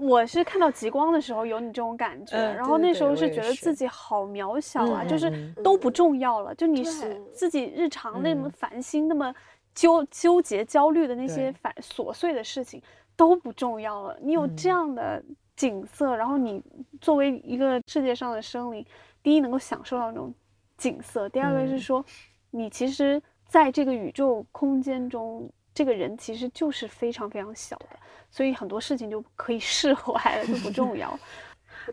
[0.00, 9.34] 我是看到极光的时候有你这种感觉，然后那时候是觉得自己好渺小啊，就是都不重要了，就你是自己日常那么烦心、那么
[9.74, 12.82] 纠纠结、焦虑的那些烦琐碎的事情
[13.16, 14.18] 都不重要了。
[14.20, 15.22] 你有这样的。
[15.58, 16.62] 景色，然后你
[17.00, 18.86] 作为一个世界上的生灵，
[19.24, 20.32] 第一能够享受到那种
[20.76, 22.04] 景色，第二个是说，
[22.52, 27.96] 你其实在这个宇宙空间中，这个人其实就是非常非常小的，
[28.32, 31.16] 所以很多事情就可以释怀了，就不重要。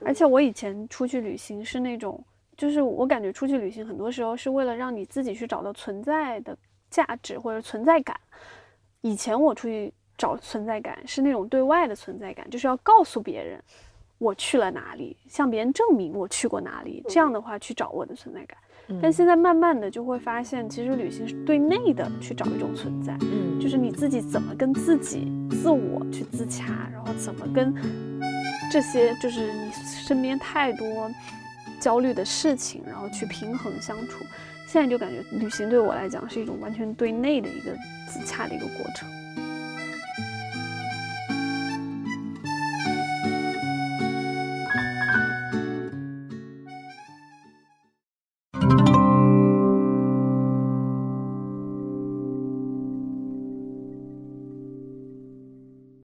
[0.04, 2.20] 而且我以前出去旅行是那种，
[2.58, 6.58] 就是我感觉出去旅行很多时候是为了让你自己去找到存在的
[6.90, 8.20] 价值或者存在感。
[9.02, 9.94] 以前我出去。
[10.18, 13.62] 找存在感是那种对外的存在感，就是要告诉别人
[14.18, 17.04] 我去了哪里，向别人证明我去过哪里。
[17.10, 18.58] 这样的话去找我的存在感。
[19.02, 27.74] 但现在慢慢的就会发现，其实旅行是对内的去找一种存在，嗯，就是你自己怎么跟自己、自我去自洽，然后怎么跟
[28.72, 29.72] 这些就是你
[30.06, 31.10] 身边太多
[31.80, 34.24] 焦虑的事情，然后去平衡相处。
[34.68, 37.72] 现在就感觉旅行对我来讲是一种完全对内的一个
[38.08, 39.08] 自洽的一个过程。